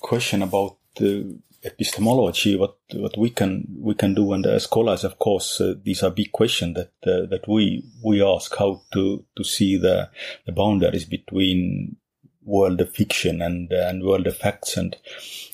question 0.00 0.42
about 0.42 0.78
the 0.96 1.38
epistemology. 1.62 2.56
What 2.56 2.76
what 2.94 3.18
we 3.18 3.30
can 3.30 3.66
we 3.78 3.94
can 3.94 4.14
do, 4.14 4.32
and 4.32 4.46
as 4.46 4.64
scholars, 4.64 5.04
of 5.04 5.18
course, 5.18 5.60
uh, 5.60 5.74
these 5.82 6.02
are 6.02 6.10
big 6.10 6.32
questions 6.32 6.76
that 6.76 6.92
uh, 7.06 7.26
that 7.26 7.46
we 7.48 7.84
we 8.02 8.22
ask 8.22 8.54
how 8.56 8.82
to 8.92 9.24
to 9.36 9.44
see 9.44 9.76
the 9.76 10.10
the 10.46 10.52
boundaries 10.52 11.04
between 11.04 11.96
world 12.44 12.80
of 12.80 12.94
fiction 12.94 13.42
and 13.42 13.72
uh, 13.72 13.88
and 13.88 14.04
world 14.04 14.26
of 14.26 14.36
facts 14.36 14.76
and 14.76 14.96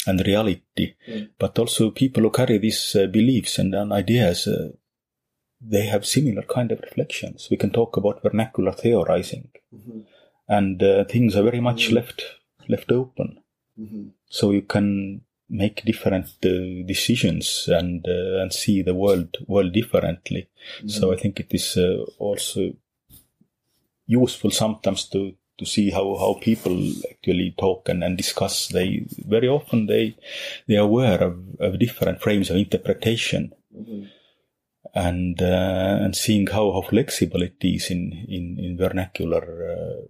and 0.07 0.25
reality, 0.27 0.95
mm. 1.09 1.31
but 1.39 1.59
also 1.59 1.91
people 1.91 2.23
who 2.23 2.31
carry 2.31 2.59
these 2.59 2.95
uh, 2.97 3.07
beliefs 3.07 3.59
and, 3.59 3.75
and 3.75 3.93
ideas 3.93 4.47
uh, 4.47 4.69
they 5.65 5.87
have 5.87 6.05
similar 6.05 6.43
kind 6.43 6.73
of 6.73 6.81
reflections. 6.81 7.49
We 7.51 7.57
can 7.57 7.71
talk 7.71 7.97
about 7.97 8.23
vernacular 8.23 8.73
theorizing. 8.73 9.49
Mm-hmm. 9.75 10.01
and 10.49 10.83
uh, 10.83 11.05
things 11.05 11.35
are 11.35 11.43
very 11.43 11.61
much 11.61 11.87
mm-hmm. 11.87 11.97
left 11.97 12.25
left 12.69 12.93
open. 12.93 13.39
Mm-hmm. 13.79 14.09
So 14.29 14.51
you 14.51 14.63
can 14.63 15.23
make 15.49 15.85
different 15.85 16.27
uh, 16.45 16.87
decisions 16.87 17.69
and 17.69 18.07
uh, 18.07 18.43
and 18.43 18.53
see 18.53 18.83
the 18.83 18.95
world 18.95 19.37
world 19.47 19.73
differently. 19.73 20.49
Mm-hmm. 20.79 20.89
So 20.89 21.13
I 21.13 21.17
think 21.17 21.41
it 21.41 21.53
is 21.53 21.77
uh, 21.77 22.05
also 22.19 22.75
useful 24.07 24.51
sometimes 24.51 25.09
to 25.11 25.35
to 25.59 25.67
see 25.67 25.91
how, 25.91 26.17
how 26.17 26.39
people 26.41 26.77
actually 27.11 27.55
talk 27.59 27.89
and, 27.89 28.03
and 28.03 28.17
discuss. 28.17 28.69
They 28.69 29.07
very 29.37 29.49
often 29.49 29.87
they 29.87 30.17
they 30.67 30.77
are 30.77 30.85
aware 30.85 31.23
of, 31.23 31.39
of 31.61 31.79
different 31.79 32.21
frames 32.21 32.51
of 32.51 32.57
interpretation. 32.57 33.53
And 34.95 35.41
uh, 35.41 35.99
and 36.03 36.15
seeing 36.15 36.47
how, 36.49 36.71
how 36.73 36.83
flexible 36.83 37.43
it 37.43 37.57
is 37.63 37.91
in 37.91 38.13
in, 38.29 38.59
in 38.59 38.77
vernacular 38.77 39.77
uh, 39.77 40.03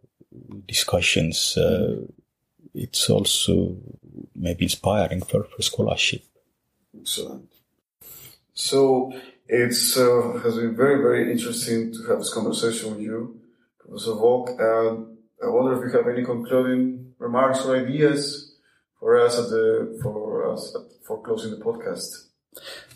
discussions, 0.67 1.57
uh, 1.57 2.01
it's 2.75 3.09
also 3.09 3.77
maybe 4.35 4.65
inspiring 4.65 5.23
for, 5.23 5.45
for 5.45 5.63
scholarship. 5.63 6.25
Excellent. 7.01 7.49
So 8.55 9.13
it's 9.47 9.97
uh, 9.97 10.41
has 10.43 10.57
been 10.57 10.75
very 10.75 11.01
very 11.01 11.31
interesting 11.31 11.93
to 11.93 12.03
have 12.09 12.19
this 12.19 12.35
conversation 12.35 12.91
with 12.91 13.03
you, 13.03 13.41
Professor 13.79 14.15
Valk. 14.15 14.51
And 14.59 15.19
I 15.45 15.49
wonder 15.49 15.73
if 15.75 15.93
you 15.93 15.97
have 15.97 16.09
any 16.09 16.25
concluding 16.25 17.15
remarks 17.19 17.65
or 17.65 17.77
ideas 17.77 18.57
for 18.99 19.19
us 19.19 19.39
at 19.39 19.49
the 19.49 19.99
for 20.03 20.53
us 20.53 20.75
at, 20.75 21.05
for 21.07 21.23
closing 21.23 21.53
the 21.53 21.65
podcast. 21.65 22.11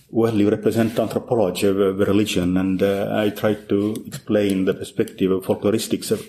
Well, 0.09 0.35
you 0.35 0.49
represent 0.49 0.99
anthropology 0.99 1.67
of, 1.67 1.77
religion, 1.77 2.57
and 2.57 2.81
uh, 2.83 3.11
I 3.13 3.31
try 3.31 3.55
to 3.55 4.05
explain 4.07 4.65
the 4.65 4.75
perspective 4.75 5.31
of 5.33 5.45
folkloristics 5.45 6.11
of, 6.13 6.21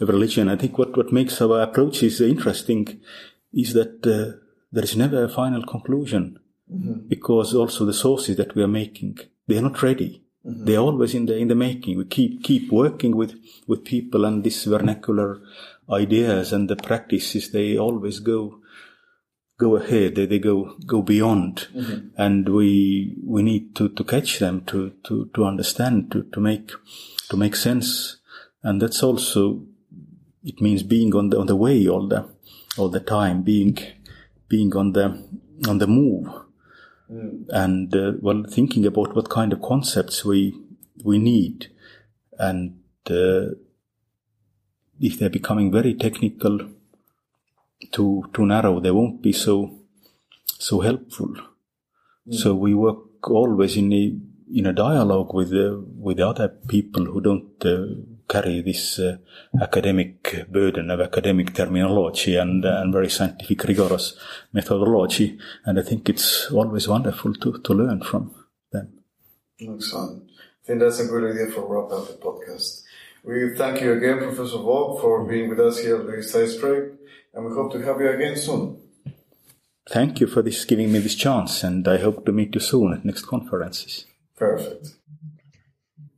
of, 0.00 0.08
religion. 0.08 0.48
I 0.48 0.56
think 0.56 0.78
what, 0.78 0.96
what 0.96 1.12
makes 1.12 1.40
our 1.40 1.60
approach 1.60 2.04
is 2.04 2.20
interesting 2.20 3.00
is 3.52 3.72
that 3.74 4.06
uh, 4.06 4.38
there 4.70 4.84
is 4.84 4.96
never 4.96 5.24
a 5.24 5.28
final 5.28 5.64
conclusion, 5.64 6.38
mm-hmm. 6.72 7.08
because 7.08 7.54
also 7.54 7.84
the 7.84 7.92
sources 7.92 8.36
that 8.36 8.54
we 8.54 8.62
are 8.62 8.68
making 8.68 9.18
they 9.46 9.58
are 9.58 9.62
not 9.62 9.82
ready. 9.82 10.22
Mm-hmm. 10.46 10.64
They 10.64 10.76
are 10.76 10.80
always 10.80 11.14
in 11.14 11.26
the 11.26 11.36
in 11.36 11.48
the 11.48 11.54
making. 11.54 11.98
We 11.98 12.04
keep 12.04 12.42
keep 12.42 12.70
working 12.70 13.16
with 13.16 13.34
with 13.66 13.84
people 13.84 14.24
and 14.24 14.44
these 14.44 14.64
vernacular 14.64 15.40
ideas 15.90 16.52
and 16.52 16.68
the 16.68 16.76
practices. 16.76 17.50
They 17.50 17.78
always 17.78 18.20
go 18.20 18.60
go 19.58 19.76
ahead. 19.76 20.14
They, 20.14 20.26
they 20.26 20.38
go 20.38 20.76
go 20.86 21.02
beyond, 21.02 21.68
mm-hmm. 21.74 22.08
and 22.16 22.48
we 22.48 23.16
we 23.24 23.42
need 23.42 23.74
to, 23.76 23.88
to 23.88 24.04
catch 24.04 24.38
them 24.38 24.64
to 24.66 24.92
to 25.04 25.30
to 25.34 25.44
understand 25.44 26.10
to 26.12 26.24
to 26.24 26.40
make 26.40 26.72
to 27.30 27.36
make 27.36 27.56
sense. 27.56 28.18
And 28.62 28.80
that's 28.80 29.02
also 29.02 29.62
it 30.42 30.60
means 30.60 30.82
being 30.82 31.14
on 31.14 31.30
the 31.30 31.38
on 31.38 31.46
the 31.46 31.56
way 31.56 31.86
all 31.88 32.08
the 32.08 32.28
all 32.76 32.88
the 32.88 33.00
time, 33.00 33.42
being 33.42 33.78
being 34.48 34.74
on 34.76 34.92
the 34.92 35.24
on 35.68 35.78
the 35.78 35.86
move 35.86 36.28
Mm. 37.10 37.46
And 37.50 37.94
uh, 37.94 38.12
well, 38.20 38.44
thinking 38.48 38.86
about 38.86 39.14
what 39.14 39.28
kind 39.28 39.52
of 39.52 39.62
concepts 39.62 40.24
we 40.24 40.54
we 41.04 41.18
need, 41.18 41.70
and 42.38 42.78
uh, 43.10 43.54
if 44.98 45.18
they're 45.18 45.28
becoming 45.28 45.70
very 45.70 45.94
technical, 45.94 46.60
too 47.92 48.24
too 48.32 48.46
narrow, 48.46 48.80
they 48.80 48.90
won't 48.90 49.22
be 49.22 49.32
so 49.32 49.78
so 50.58 50.80
helpful. 50.80 51.34
Mm. 52.26 52.34
So 52.34 52.54
we 52.54 52.74
work 52.74 53.30
always 53.30 53.76
in 53.76 53.92
a 53.92 54.16
in 54.52 54.66
a 54.66 54.72
dialogue 54.72 55.34
with 55.34 55.52
uh, 55.52 55.78
with 55.96 56.20
other 56.20 56.48
people 56.48 57.04
who 57.04 57.20
don't 57.20 57.64
uh, 57.64 57.86
carry 58.28 58.62
this 58.62 58.98
uh, 58.98 59.16
academic 59.60 60.46
burden 60.50 60.90
of 60.90 61.00
academic 61.00 61.54
terminology 61.54 62.36
and, 62.36 62.64
uh, 62.64 62.80
and 62.80 62.92
very 62.92 63.10
scientific 63.10 63.62
rigorous 63.64 64.16
methodology. 64.52 65.38
And 65.64 65.78
I 65.78 65.82
think 65.82 66.08
it's 66.08 66.50
always 66.50 66.88
wonderful 66.88 67.34
to, 67.34 67.58
to 67.58 67.74
learn 67.74 68.02
from 68.02 68.34
them. 68.72 68.88
Excellent. 69.60 70.24
I 70.30 70.66
think 70.66 70.80
that's 70.80 71.00
a 71.00 71.06
good 71.06 71.30
idea 71.30 71.52
for 71.52 71.66
wrap 71.68 71.92
up 71.92 72.08
the 72.08 72.14
podcast. 72.14 72.82
We 73.24 73.54
thank 73.56 73.80
you 73.80 73.92
again, 73.92 74.18
Professor 74.18 74.58
Valk, 74.58 75.00
for 75.00 75.24
being 75.26 75.48
with 75.48 75.60
us 75.60 75.78
here 75.80 75.96
at 75.96 76.06
the 76.06 76.22
Studies 76.22 76.56
Break, 76.56 76.92
and 77.34 77.44
we 77.44 77.52
hope 77.52 77.72
to 77.72 77.82
have 77.82 78.00
you 78.00 78.10
again 78.10 78.36
soon. 78.36 78.80
Thank 79.90 80.20
you 80.20 80.26
for 80.26 80.42
this 80.42 80.64
giving 80.64 80.92
me 80.92 80.98
this 81.00 81.14
chance, 81.14 81.62
and 81.62 81.86
I 81.86 81.98
hope 81.98 82.24
to 82.24 82.32
meet 82.32 82.54
you 82.54 82.60
soon 82.60 82.94
at 82.94 83.04
next 83.04 83.26
conferences. 83.26 84.06
Perfect. 84.36 84.88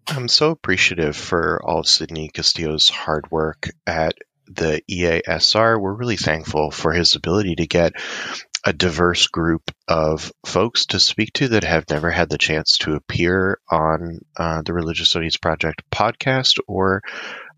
I'm 0.09 0.29
so 0.29 0.51
appreciative 0.51 1.17
for 1.17 1.61
all 1.65 1.81
of 1.81 1.89
Sidney 1.89 2.29
Castillo's 2.29 2.89
hard 2.89 3.31
work 3.31 3.71
at 3.87 4.15
the 4.47 4.81
EASR. 4.89 5.81
We're 5.81 5.93
really 5.93 6.17
thankful 6.17 6.71
for 6.71 6.93
his 6.93 7.17
ability 7.17 7.57
to 7.57 7.67
get 7.67 7.95
a 8.65 8.73
diverse 8.73 9.27
group 9.27 9.71
of 9.89 10.33
folks 10.45 10.87
to 10.87 11.01
speak 11.01 11.33
to 11.35 11.49
that 11.49 11.65
have 11.65 11.91
never 11.91 12.11
had 12.11 12.29
the 12.29 12.39
chance 12.39 12.79
to 12.79 12.95
appear 12.95 13.59
on 13.71 14.21
uh, 14.37 14.63
the 14.63 14.73
Religious 14.73 15.11
Studies 15.11 15.37
Project 15.37 15.83
podcast 15.91 16.59
or 16.67 17.03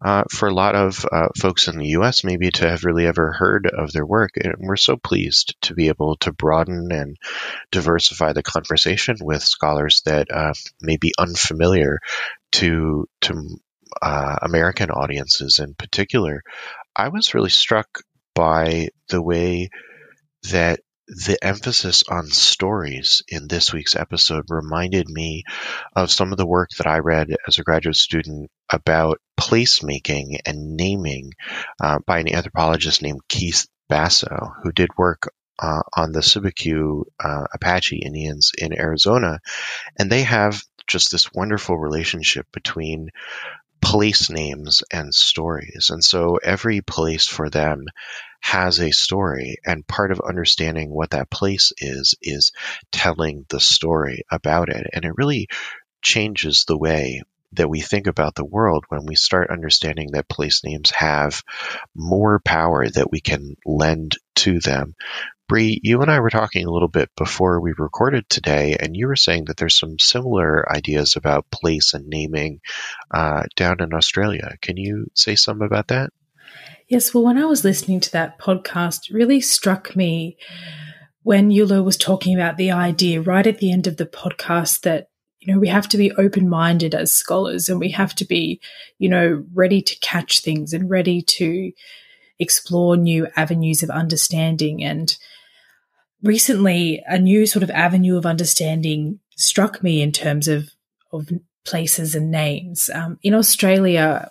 uh, 0.00 0.24
for 0.30 0.48
a 0.48 0.54
lot 0.54 0.74
of 0.74 1.04
uh, 1.10 1.28
folks 1.36 1.68
in 1.68 1.78
the 1.78 1.88
US, 1.88 2.22
maybe 2.24 2.50
to 2.50 2.68
have 2.68 2.84
really 2.84 3.06
ever 3.06 3.32
heard 3.32 3.66
of 3.66 3.92
their 3.92 4.06
work. 4.06 4.30
And 4.36 4.54
we're 4.58 4.76
so 4.76 4.96
pleased 4.96 5.56
to 5.62 5.74
be 5.74 5.88
able 5.88 6.16
to 6.18 6.32
broaden 6.32 6.88
and 6.92 7.16
diversify 7.70 8.32
the 8.32 8.42
conversation 8.42 9.16
with 9.20 9.42
scholars 9.42 10.02
that 10.06 10.30
uh, 10.30 10.54
may 10.80 10.96
be 10.96 11.12
unfamiliar 11.18 11.98
to 12.52 13.08
to 13.22 13.58
uh, 14.00 14.36
American 14.42 14.90
audiences 14.90 15.58
in 15.58 15.74
particular. 15.74 16.42
I 16.94 17.08
was 17.08 17.34
really 17.34 17.50
struck 17.50 18.02
by 18.34 18.88
the 19.08 19.22
way 19.22 19.70
that 20.50 20.80
the 21.08 21.38
emphasis 21.42 22.04
on 22.08 22.26
stories 22.26 23.22
in 23.28 23.48
this 23.48 23.72
week's 23.72 23.96
episode 23.96 24.44
reminded 24.50 25.08
me 25.08 25.44
of 25.96 26.10
some 26.10 26.32
of 26.32 26.38
the 26.38 26.46
work 26.46 26.68
that 26.76 26.86
I 26.86 26.98
read 26.98 27.34
as 27.46 27.58
a 27.58 27.62
graduate 27.62 27.96
student 27.96 28.50
about 28.70 29.18
placemaking 29.40 30.38
and 30.44 30.76
naming 30.76 31.32
uh, 31.82 31.98
by 32.06 32.18
an 32.18 32.32
anthropologist 32.32 33.00
named 33.00 33.20
Keith 33.26 33.66
Basso, 33.88 34.52
who 34.62 34.70
did 34.70 34.90
work 34.98 35.32
uh, 35.58 35.80
on 35.96 36.12
the 36.12 36.20
Cibecue 36.20 37.04
uh, 37.18 37.44
Apache 37.54 37.96
Indians 37.96 38.52
in 38.56 38.78
Arizona. 38.78 39.40
And 39.98 40.12
they 40.12 40.22
have 40.24 40.62
just 40.86 41.10
this 41.10 41.32
wonderful 41.32 41.78
relationship 41.78 42.46
between 42.52 43.10
place 43.80 44.28
names 44.28 44.82
and 44.92 45.14
stories. 45.14 45.88
And 45.90 46.04
so 46.04 46.36
every 46.36 46.80
place 46.82 47.26
for 47.26 47.48
them 47.48 47.86
has 48.40 48.80
a 48.80 48.90
story. 48.90 49.56
And 49.64 49.86
part 49.86 50.12
of 50.12 50.20
understanding 50.20 50.90
what 50.90 51.10
that 51.10 51.30
place 51.30 51.72
is, 51.78 52.14
is 52.22 52.52
telling 52.92 53.46
the 53.48 53.60
story 53.60 54.24
about 54.30 54.68
it. 54.68 54.86
And 54.92 55.04
it 55.04 55.16
really 55.16 55.48
changes 56.02 56.64
the 56.66 56.78
way 56.78 57.22
that 57.52 57.70
we 57.70 57.80
think 57.80 58.06
about 58.06 58.34
the 58.34 58.44
world 58.44 58.84
when 58.88 59.06
we 59.06 59.14
start 59.14 59.50
understanding 59.50 60.10
that 60.12 60.28
place 60.28 60.62
names 60.64 60.90
have 60.90 61.42
more 61.94 62.40
power 62.44 62.88
that 62.88 63.10
we 63.10 63.20
can 63.20 63.56
lend 63.64 64.16
to 64.34 64.60
them. 64.60 64.94
Bree, 65.48 65.80
you 65.82 66.02
and 66.02 66.10
I 66.10 66.20
were 66.20 66.28
talking 66.28 66.66
a 66.66 66.70
little 66.70 66.88
bit 66.88 67.08
before 67.16 67.58
we 67.58 67.72
recorded 67.78 68.28
today, 68.28 68.76
and 68.78 68.94
you 68.94 69.06
were 69.06 69.16
saying 69.16 69.46
that 69.46 69.56
there's 69.56 69.78
some 69.78 69.98
similar 69.98 70.70
ideas 70.70 71.16
about 71.16 71.50
place 71.50 71.94
and 71.94 72.06
naming 72.06 72.60
uh, 73.10 73.44
down 73.56 73.80
in 73.80 73.94
Australia. 73.94 74.56
Can 74.60 74.76
you 74.76 75.06
say 75.14 75.36
some 75.36 75.62
about 75.62 75.88
that? 75.88 76.12
Yes, 76.88 77.12
well, 77.12 77.24
when 77.24 77.36
I 77.36 77.44
was 77.44 77.64
listening 77.64 78.00
to 78.00 78.12
that 78.12 78.38
podcast, 78.38 79.10
it 79.10 79.14
really 79.14 79.42
struck 79.42 79.94
me 79.94 80.38
when 81.22 81.50
Ülo 81.50 81.84
was 81.84 81.98
talking 81.98 82.34
about 82.34 82.56
the 82.56 82.70
idea 82.70 83.20
right 83.20 83.46
at 83.46 83.58
the 83.58 83.70
end 83.70 83.86
of 83.86 83.98
the 83.98 84.06
podcast 84.06 84.80
that 84.80 85.10
you 85.38 85.52
know 85.52 85.60
we 85.60 85.68
have 85.68 85.86
to 85.90 85.98
be 85.98 86.10
open 86.12 86.48
minded 86.48 86.94
as 86.94 87.12
scholars 87.12 87.68
and 87.68 87.78
we 87.78 87.90
have 87.90 88.14
to 88.14 88.24
be 88.24 88.60
you 88.98 89.08
know 89.08 89.44
ready 89.54 89.82
to 89.82 89.98
catch 90.00 90.40
things 90.40 90.72
and 90.72 90.88
ready 90.90 91.20
to 91.20 91.70
explore 92.38 92.96
new 92.96 93.26
avenues 93.36 93.82
of 93.82 93.90
understanding. 93.90 94.82
And 94.82 95.14
recently 96.22 97.02
a 97.06 97.18
new 97.18 97.46
sort 97.46 97.62
of 97.62 97.70
avenue 97.70 98.16
of 98.16 98.24
understanding 98.24 99.20
struck 99.36 99.82
me 99.82 100.00
in 100.00 100.12
terms 100.12 100.48
of 100.48 100.70
of 101.12 101.28
places 101.66 102.14
and 102.14 102.30
names. 102.30 102.88
Um, 102.88 103.18
in 103.22 103.34
australia 103.34 104.30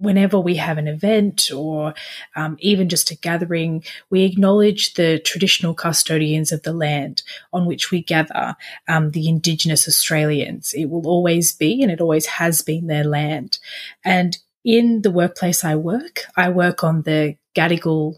whenever 0.00 0.40
we 0.40 0.56
have 0.56 0.78
an 0.78 0.88
event 0.88 1.50
or 1.54 1.94
um, 2.34 2.56
even 2.60 2.88
just 2.88 3.10
a 3.10 3.14
gathering, 3.14 3.84
we 4.08 4.24
acknowledge 4.24 4.94
the 4.94 5.18
traditional 5.20 5.74
custodians 5.74 6.52
of 6.52 6.62
the 6.62 6.72
land 6.72 7.22
on 7.52 7.66
which 7.66 7.90
we 7.90 8.02
gather, 8.02 8.56
um, 8.88 9.10
the 9.10 9.28
Indigenous 9.28 9.86
Australians. 9.86 10.72
It 10.72 10.86
will 10.86 11.06
always 11.06 11.52
be, 11.52 11.82
and 11.82 11.92
it 11.92 12.00
always 12.00 12.26
has 12.26 12.62
been 12.62 12.86
their 12.86 13.04
land. 13.04 13.58
And 14.04 14.38
in 14.64 15.02
the 15.02 15.10
workplace 15.10 15.64
I 15.64 15.76
work, 15.76 16.22
I 16.36 16.48
work 16.48 16.82
on 16.82 17.02
the 17.02 17.36
Gadigal, 17.54 18.16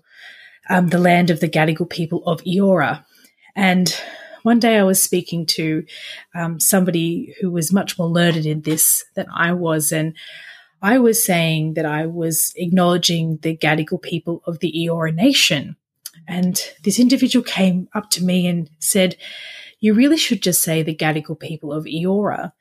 um, 0.71 0.89
the 0.89 0.99
land 0.99 1.31
of 1.31 1.41
the 1.41 1.49
Gadigal 1.49 1.91
people 1.91 2.25
of 2.27 2.43
Eora. 2.45 3.05
And 3.57 3.95
one 4.43 4.59
day 4.59 4.79
I 4.79 4.83
was 4.83 5.03
speaking 5.03 5.47
to 5.47 5.85
um, 6.35 6.59
somebody 6.59 7.35
who 7.41 7.51
was 7.51 7.73
much 7.73 7.99
more 7.99 8.09
learned 8.09 8.47
in 8.47 8.63
this 8.63 9.05
than 9.15 9.27
I 9.35 9.53
was, 9.53 9.93
and 9.93 10.15
I 10.83 10.99
was 10.99 11.25
saying 11.25 11.75
that 11.75 11.87
I 11.87 12.07
was 12.07 12.53
acknowledging 12.57 13.39
the 13.39 13.57
Gadigal 13.57 14.03
people 14.03 14.43
of 14.47 14.59
the 14.59 14.73
Eora 14.73 15.15
Nation. 15.15 15.77
And 16.27 16.61
this 16.83 16.99
individual 16.99 17.45
came 17.45 17.89
up 17.95 18.11
to 18.11 18.25
me 18.25 18.49
and 18.49 18.69
said, 18.81 19.17
You 19.79 19.95
really 19.95 20.17
should 20.17 20.43
just 20.43 20.61
say 20.61 20.83
the 20.83 20.95
Gadigal 20.95 21.39
people 21.39 21.73
of 21.73 21.85
Eora. 21.85 22.53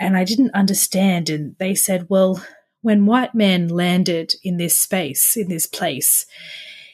And 0.00 0.16
I 0.16 0.24
didn't 0.24 0.54
understand. 0.54 1.28
And 1.28 1.56
they 1.58 1.74
said, 1.74 2.06
Well, 2.08 2.42
when 2.80 3.06
white 3.06 3.34
men 3.34 3.68
landed 3.68 4.34
in 4.42 4.56
this 4.56 4.78
space, 4.78 5.36
in 5.36 5.48
this 5.48 5.66
place, 5.66 6.24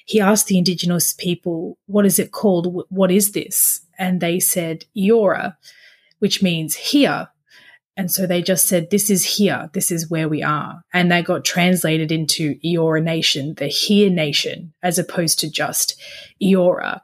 he 0.06 0.20
asked 0.20 0.48
the 0.48 0.58
indigenous 0.58 1.12
people, 1.12 1.78
What 1.86 2.04
is 2.04 2.18
it 2.18 2.32
called? 2.32 2.84
What 2.88 3.12
is 3.12 3.30
this? 3.30 3.80
And 3.96 4.20
they 4.20 4.40
said, 4.40 4.86
Eora, 4.96 5.56
which 6.18 6.42
means 6.42 6.74
here. 6.74 7.28
And 7.96 8.10
so 8.10 8.26
they 8.26 8.42
just 8.42 8.66
said, 8.66 8.90
This 8.90 9.10
is 9.10 9.24
here. 9.24 9.70
This 9.72 9.90
is 9.90 10.10
where 10.10 10.28
we 10.28 10.42
are. 10.42 10.82
And 10.92 11.10
that 11.10 11.24
got 11.24 11.44
translated 11.44 12.10
into 12.10 12.56
Eora 12.64 13.02
Nation, 13.02 13.54
the 13.54 13.68
here 13.68 14.10
nation, 14.10 14.72
as 14.82 14.98
opposed 14.98 15.38
to 15.40 15.50
just 15.50 16.00
Eora. 16.42 17.00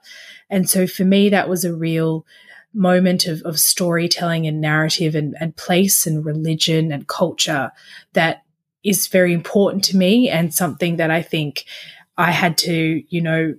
And 0.48 0.68
so 0.68 0.87
for 0.87 1.05
me, 1.05 1.29
that 1.29 1.48
was 1.48 1.64
a 1.64 1.74
real 1.74 2.26
moment 2.72 3.26
of, 3.26 3.42
of 3.42 3.59
storytelling 3.59 4.46
and 4.46 4.61
narrative 4.61 5.14
and, 5.14 5.37
and 5.40 5.57
place 5.57 6.07
and 6.07 6.24
religion 6.24 6.92
and 6.92 7.07
culture 7.09 7.72
that 8.12 8.42
is 8.83 9.09
very 9.09 9.33
important 9.33 9.85
to 9.85 9.96
me 9.96 10.29
and 10.29 10.55
something 10.55 10.96
that 10.96 11.11
I 11.11 11.22
think 11.22 11.64
I 12.16 12.31
had 12.31 12.59
to, 12.59 13.03
you 13.09 13.20
know, 13.20 13.55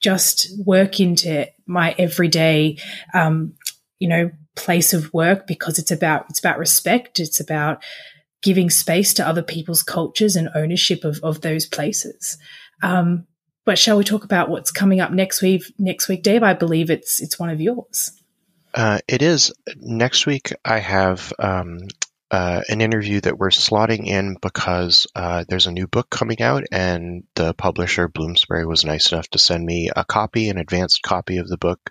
just 0.00 0.50
work 0.64 1.00
into 1.00 1.46
my 1.66 1.94
everyday, 1.98 2.78
um, 3.14 3.54
you 3.98 4.08
know, 4.08 4.30
place 4.56 4.92
of 4.92 5.12
work 5.12 5.46
because 5.46 5.78
it's 5.78 5.90
about 5.90 6.26
it's 6.28 6.38
about 6.38 6.58
respect. 6.58 7.20
It's 7.20 7.40
about 7.40 7.82
giving 8.42 8.70
space 8.70 9.12
to 9.14 9.26
other 9.26 9.42
people's 9.42 9.82
cultures 9.82 10.36
and 10.36 10.48
ownership 10.54 11.04
of 11.04 11.20
of 11.22 11.40
those 11.40 11.66
places. 11.66 12.38
Um, 12.82 13.26
but 13.64 13.78
shall 13.78 13.98
we 13.98 14.04
talk 14.04 14.24
about 14.24 14.48
what's 14.48 14.70
coming 14.70 15.00
up 15.00 15.12
next 15.12 15.42
week? 15.42 15.62
Next 15.78 16.08
week, 16.08 16.22
Dave, 16.22 16.42
I 16.42 16.54
believe 16.54 16.90
it's 16.90 17.20
it's 17.20 17.38
one 17.38 17.50
of 17.50 17.60
yours. 17.60 18.12
Uh, 18.72 19.00
it 19.08 19.22
is 19.22 19.52
next 19.76 20.26
week. 20.26 20.52
I 20.64 20.78
have 20.78 21.32
um, 21.38 21.80
uh, 22.30 22.62
an 22.68 22.80
interview 22.80 23.20
that 23.20 23.36
we're 23.36 23.48
slotting 23.48 24.06
in 24.06 24.36
because 24.40 25.08
uh, 25.16 25.44
there's 25.48 25.66
a 25.66 25.72
new 25.72 25.88
book 25.88 26.08
coming 26.08 26.40
out, 26.40 26.64
and 26.70 27.24
the 27.34 27.52
publisher 27.54 28.08
Bloomsbury 28.08 28.64
was 28.64 28.84
nice 28.84 29.12
enough 29.12 29.28
to 29.30 29.38
send 29.38 29.64
me 29.64 29.90
a 29.94 30.04
copy, 30.04 30.48
an 30.48 30.58
advanced 30.58 31.02
copy 31.02 31.38
of 31.38 31.48
the 31.48 31.58
book 31.58 31.90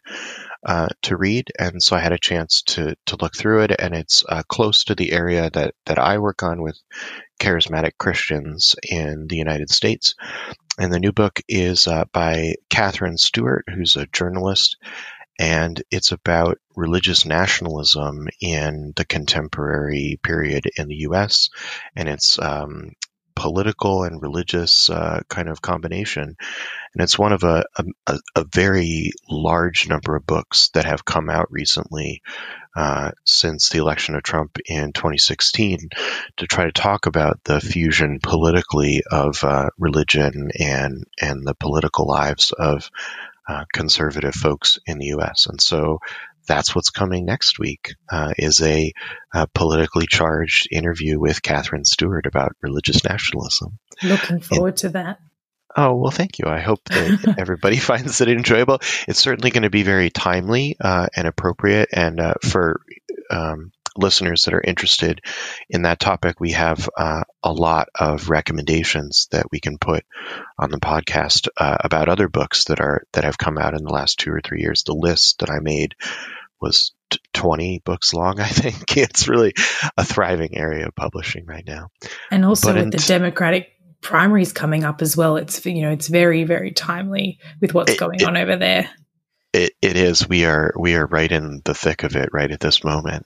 uh, 0.66 0.90
to 1.04 1.18
read, 1.18 1.52
and 1.58 1.82
so 1.82 1.96
I 1.96 2.00
had 2.00 2.12
a 2.12 2.20
chance 2.20 2.62
to 2.68 2.96
to 3.08 3.18
look 3.18 3.36
through 3.36 3.64
it, 3.64 3.72
and 3.80 3.94
it's 3.94 4.24
uh, 4.28 4.44
close 4.48 4.86
to 4.86 4.96
the 4.96 5.12
area 5.12 5.50
that 5.50 5.74
that 5.86 6.00
I 6.00 6.18
work 6.18 6.44
on 6.44 6.62
with 6.62 6.78
charismatic 7.40 7.98
Christians 7.98 8.76
in 8.90 9.28
the 9.28 9.38
United 9.38 9.70
States. 9.70 10.16
And 10.78 10.94
the 10.94 11.00
new 11.00 11.12
book 11.12 11.42
is 11.48 11.88
uh, 11.88 12.06
by 12.14 12.56
Katherine 12.70 13.18
Stewart, 13.18 13.66
who's 13.68 13.96
a 13.98 14.08
journalist 14.08 14.78
and 15.40 15.82
it's 15.90 16.12
about 16.12 16.60
religious 16.76 17.26
nationalism 17.26 18.28
in 18.42 18.92
the 18.98 19.06
contemporary 19.06 20.20
period 20.22 20.70
in 20.76 20.90
the 20.90 20.98
U.S. 20.98 21.50
and 21.96 22.10
its 22.10 22.38
um, 22.38 22.92
political 23.40 24.04
and 24.04 24.22
religious 24.22 24.90
uh, 24.90 25.22
kind 25.30 25.48
of 25.48 25.62
combination. 25.62 26.36
And 26.94 27.04
it's 27.04 27.18
one 27.18 27.32
of 27.32 27.44
a, 27.44 27.64
a, 28.06 28.20
a, 28.36 28.46
very 28.54 29.12
large 29.30 29.88
number 29.88 30.16
of 30.16 30.26
books 30.26 30.70
that 30.74 30.86
have 30.86 31.06
come 31.06 31.30
out 31.30 31.48
recently 31.50 32.22
uh, 32.76 33.12
since 33.26 33.70
the 33.70 33.78
election 33.78 34.16
of 34.16 34.24
Trump 34.24 34.58
in 34.68 34.92
2016 34.92 35.90
to 36.38 36.48
try 36.48 36.66
to 36.66 36.72
talk 36.74 37.06
about 37.06 37.40
the 37.46 37.62
fusion 37.62 38.20
politically 38.22 39.04
of 39.10 39.44
uh, 39.44 39.70
religion 39.78 40.52
and 40.60 41.06
and 41.22 41.48
the 41.48 41.56
political 41.56 42.08
lives 42.08 42.52
of 42.52 42.90
uh, 43.48 43.66
conservative 43.74 44.36
folks 44.36 44.78
in 44.86 45.00
the 45.00 45.08
U.S. 45.08 45.48
And 45.48 45.60
so 45.60 46.00
that's 46.50 46.74
what's 46.74 46.90
coming 46.90 47.26
next 47.26 47.60
week 47.60 47.94
uh, 48.12 48.34
is 48.38 48.62
a, 48.62 48.92
a, 49.34 49.48
politically 49.54 50.08
charged 50.08 50.68
interview 50.72 51.20
with 51.20 51.44
Katherine 51.44 51.86
Stewart 51.86 52.26
about 52.26 52.56
religious 52.62 53.04
nationalism. 53.04 53.78
Looking 54.04 54.42
forward 54.42 54.70
and, 54.70 54.78
to 54.78 54.90
that. 54.90 55.20
Oh, 55.78 55.94
well, 55.96 56.12
thank 56.12 56.40
you. 56.40 56.46
I 56.48 56.60
hope 56.60 56.84
that 56.86 57.36
everybody 57.40 57.78
finds 57.92 58.20
it 58.22 58.30
enjoyable. 58.30 58.80
It's 59.08 59.20
certainly 59.20 59.52
going 59.52 59.64
to 59.64 59.70
be 59.70 59.84
very 59.84 60.10
timely 60.10 60.76
uh, 60.82 61.08
and 61.16 61.28
appropriate. 61.28 61.90
And 61.94 62.20
uh, 62.20 62.34
for 62.42 62.82
um, 63.30 63.72
listeners 63.96 64.46
that 64.46 64.56
are 64.56 64.62
interested 64.62 65.22
in 65.70 65.84
that 65.84 66.00
topic, 66.00 66.40
we 66.40 66.54
have 66.54 66.90
uh, 66.98 67.24
a 67.44 67.54
lot 67.54 67.90
of 67.94 68.30
recommendations 68.30 69.28
that 69.32 69.52
we 69.52 69.60
can 69.60 69.78
put 69.78 70.04
on 70.58 70.72
the 70.72 70.80
podcast 70.80 71.48
uh, 71.58 71.78
about 71.84 72.10
other 72.10 72.28
books 72.28 72.66
that 72.66 72.80
are 72.80 73.04
that 73.14 73.24
have 73.24 73.38
come 73.38 73.58
out 73.58 73.76
in 73.76 73.84
the 73.84 73.94
last 73.94 74.20
two 74.20 74.32
or 74.32 74.42
three 74.42 74.62
years. 74.62 74.84
The 74.84 74.94
list 74.94 75.40
that 75.40 75.52
I 75.52 75.60
made 75.60 75.96
was 76.62 76.94
t- 77.10 77.20
20 77.34 77.82
books 77.86 78.14
long, 78.14 78.40
I 78.40 78.48
think. 78.48 78.98
It's 78.98 79.28
really 79.28 79.54
a 79.98 80.04
thriving 80.04 80.58
area 80.58 80.88
of 80.88 80.96
publishing 80.96 81.46
right 81.46 81.66
now. 81.66 81.90
And 82.32 82.46
also 82.46 82.74
but 82.74 82.84
with 82.84 82.92
the 82.92 83.06
Democratic 83.08 83.70
primaries 84.02 84.54
coming 84.54 84.84
up 84.84 85.02
as 85.02 85.18
well, 85.18 85.38
it's 85.38 85.66
you 85.66 85.82
know, 85.82 85.92
it's 85.92 86.08
very 86.08 86.44
very 86.44 86.72
timely 86.72 87.40
with 87.62 87.74
what's 87.74 87.94
it, 87.94 88.00
going 88.00 88.22
it, 88.22 88.28
on 88.28 88.38
over 88.38 88.58
there. 88.58 88.90
It, 89.52 89.74
it 89.82 89.98
is. 89.98 90.28
We 90.30 90.46
are 90.46 90.74
we 90.78 90.96
are 90.96 91.06
right 91.06 91.32
in 91.32 91.62
the 91.66 91.74
thick 91.74 92.04
of 92.04 92.16
it 92.16 92.30
right 92.32 92.52
at 92.52 92.60
this 92.60 92.84
moment. 92.84 93.26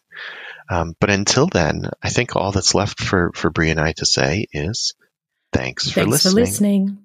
Um, 0.69 0.96
but 1.00 1.10
until 1.10 1.48
then, 1.48 1.89
I 2.02 2.10
think 2.10 2.36
all 2.36 2.52
that's 2.52 2.74
left 2.74 3.02
for, 3.02 3.32
for 3.36 3.50
Brie 3.50 3.69
and 3.69 3.80
I 3.80 3.93
to 3.93 4.06
say 4.06 4.48
is 4.52 4.93
thanks, 5.52 5.84
thanks 5.84 5.91
for 5.91 6.06
listening. 6.06 6.32
For 6.32 6.39
listening. 6.39 7.03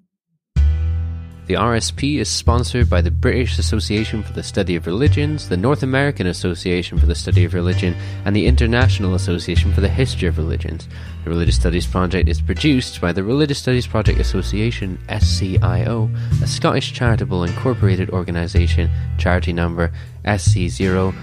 The 1.49 1.55
RSP 1.55 2.19
is 2.19 2.29
sponsored 2.29 2.91
by 2.91 3.01
the 3.01 3.11
British 3.11 3.59
Association 3.59 4.23
for 4.23 4.35
the 4.35 4.43
Study 4.43 4.77
of 4.77 4.87
Religions, 4.87 5.49
the 5.49 5.57
North 5.57 5.83
American 5.83 6.27
Association 6.27 6.99
for 6.99 7.07
the 7.07 7.15
Study 7.15 7.45
of 7.45 7.55
Religion, 7.55 7.97
and 8.27 8.37
the 8.37 8.45
International 8.45 9.15
Association 9.15 9.73
for 9.73 9.81
the 9.81 9.89
History 9.89 10.29
of 10.29 10.37
Religions. 10.37 10.87
The 11.25 11.31
Religious 11.31 11.57
Studies 11.57 11.87
Project 11.87 12.29
is 12.29 12.43
produced 12.43 13.01
by 13.01 13.13
the 13.13 13.25
Religious 13.25 13.59
Studies 13.59 13.87
Project 13.87 14.21
Association, 14.21 14.99
SCIO, 15.09 16.15
a 16.43 16.47
Scottish 16.47 16.93
charitable 16.93 17.45
incorporated 17.45 18.11
organisation, 18.11 18.91
charity 19.17 19.55
number 19.55 19.91
SC0 20.27 21.15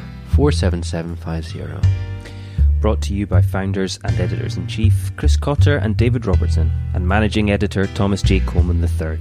brought 2.82 3.02
to 3.02 3.14
you 3.14 3.28
by 3.28 3.42
founders 3.44 4.00
and 4.04 4.20
editors 4.20 4.58
in 4.58 4.68
chief 4.68 5.12
Chris 5.18 5.38
Cotter 5.38 5.78
and 5.78 5.96
David 5.96 6.26
Robertson, 6.26 6.72
and 6.96 7.08
managing 7.08 7.52
editor 7.52 7.86
Thomas 7.88 8.24
J. 8.24 8.40
Coleman 8.40 8.84
III. 8.84 9.20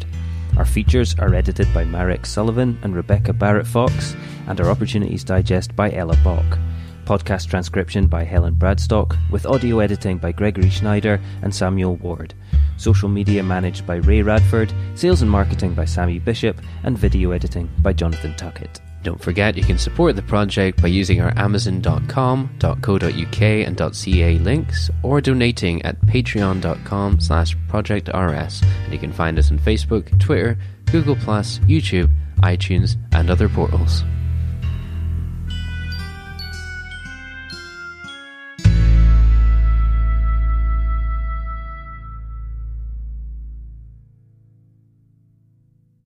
Our 0.56 0.64
features 0.64 1.16
are 1.18 1.34
edited 1.34 1.72
by 1.74 1.84
Marek 1.84 2.24
Sullivan 2.24 2.78
and 2.82 2.94
Rebecca 2.94 3.32
Barrett 3.32 3.66
Fox, 3.66 4.14
and 4.46 4.60
our 4.60 4.70
Opportunities 4.70 5.24
Digest 5.24 5.74
by 5.74 5.90
Ella 5.92 6.16
Bock. 6.22 6.58
Podcast 7.06 7.48
transcription 7.48 8.06
by 8.06 8.22
Helen 8.22 8.54
Bradstock, 8.54 9.16
with 9.32 9.46
audio 9.46 9.80
editing 9.80 10.16
by 10.16 10.30
Gregory 10.30 10.70
Schneider 10.70 11.20
and 11.42 11.52
Samuel 11.52 11.96
Ward. 11.96 12.34
Social 12.76 13.08
media 13.08 13.42
managed 13.42 13.84
by 13.84 13.96
Ray 13.96 14.22
Radford, 14.22 14.72
sales 14.94 15.22
and 15.22 15.30
marketing 15.30 15.74
by 15.74 15.84
Sammy 15.84 16.20
Bishop, 16.20 16.60
and 16.84 16.96
video 16.96 17.32
editing 17.32 17.68
by 17.80 17.92
Jonathan 17.92 18.34
Tuckett. 18.36 18.80
Don't 19.04 19.20
forget 19.20 19.56
you 19.56 19.62
can 19.62 19.76
support 19.76 20.16
the 20.16 20.22
project 20.22 20.80
by 20.80 20.88
using 20.88 21.20
our 21.20 21.32
amazon.com, 21.36 22.48
.co.uk 22.58 23.42
and 23.42 23.94
.ca 23.94 24.38
links 24.38 24.90
or 25.02 25.20
donating 25.20 25.82
at 25.82 26.00
patreon.com 26.06 27.20
slash 27.20 27.54
projectrs 27.68 28.62
and 28.62 28.92
you 28.92 28.98
can 28.98 29.12
find 29.12 29.38
us 29.38 29.50
on 29.50 29.58
Facebook, 29.58 30.18
Twitter, 30.18 30.56
Google+, 30.86 31.16
YouTube, 31.16 32.10
iTunes 32.42 32.96
and 33.12 33.28
other 33.28 33.48
portals. 33.48 34.04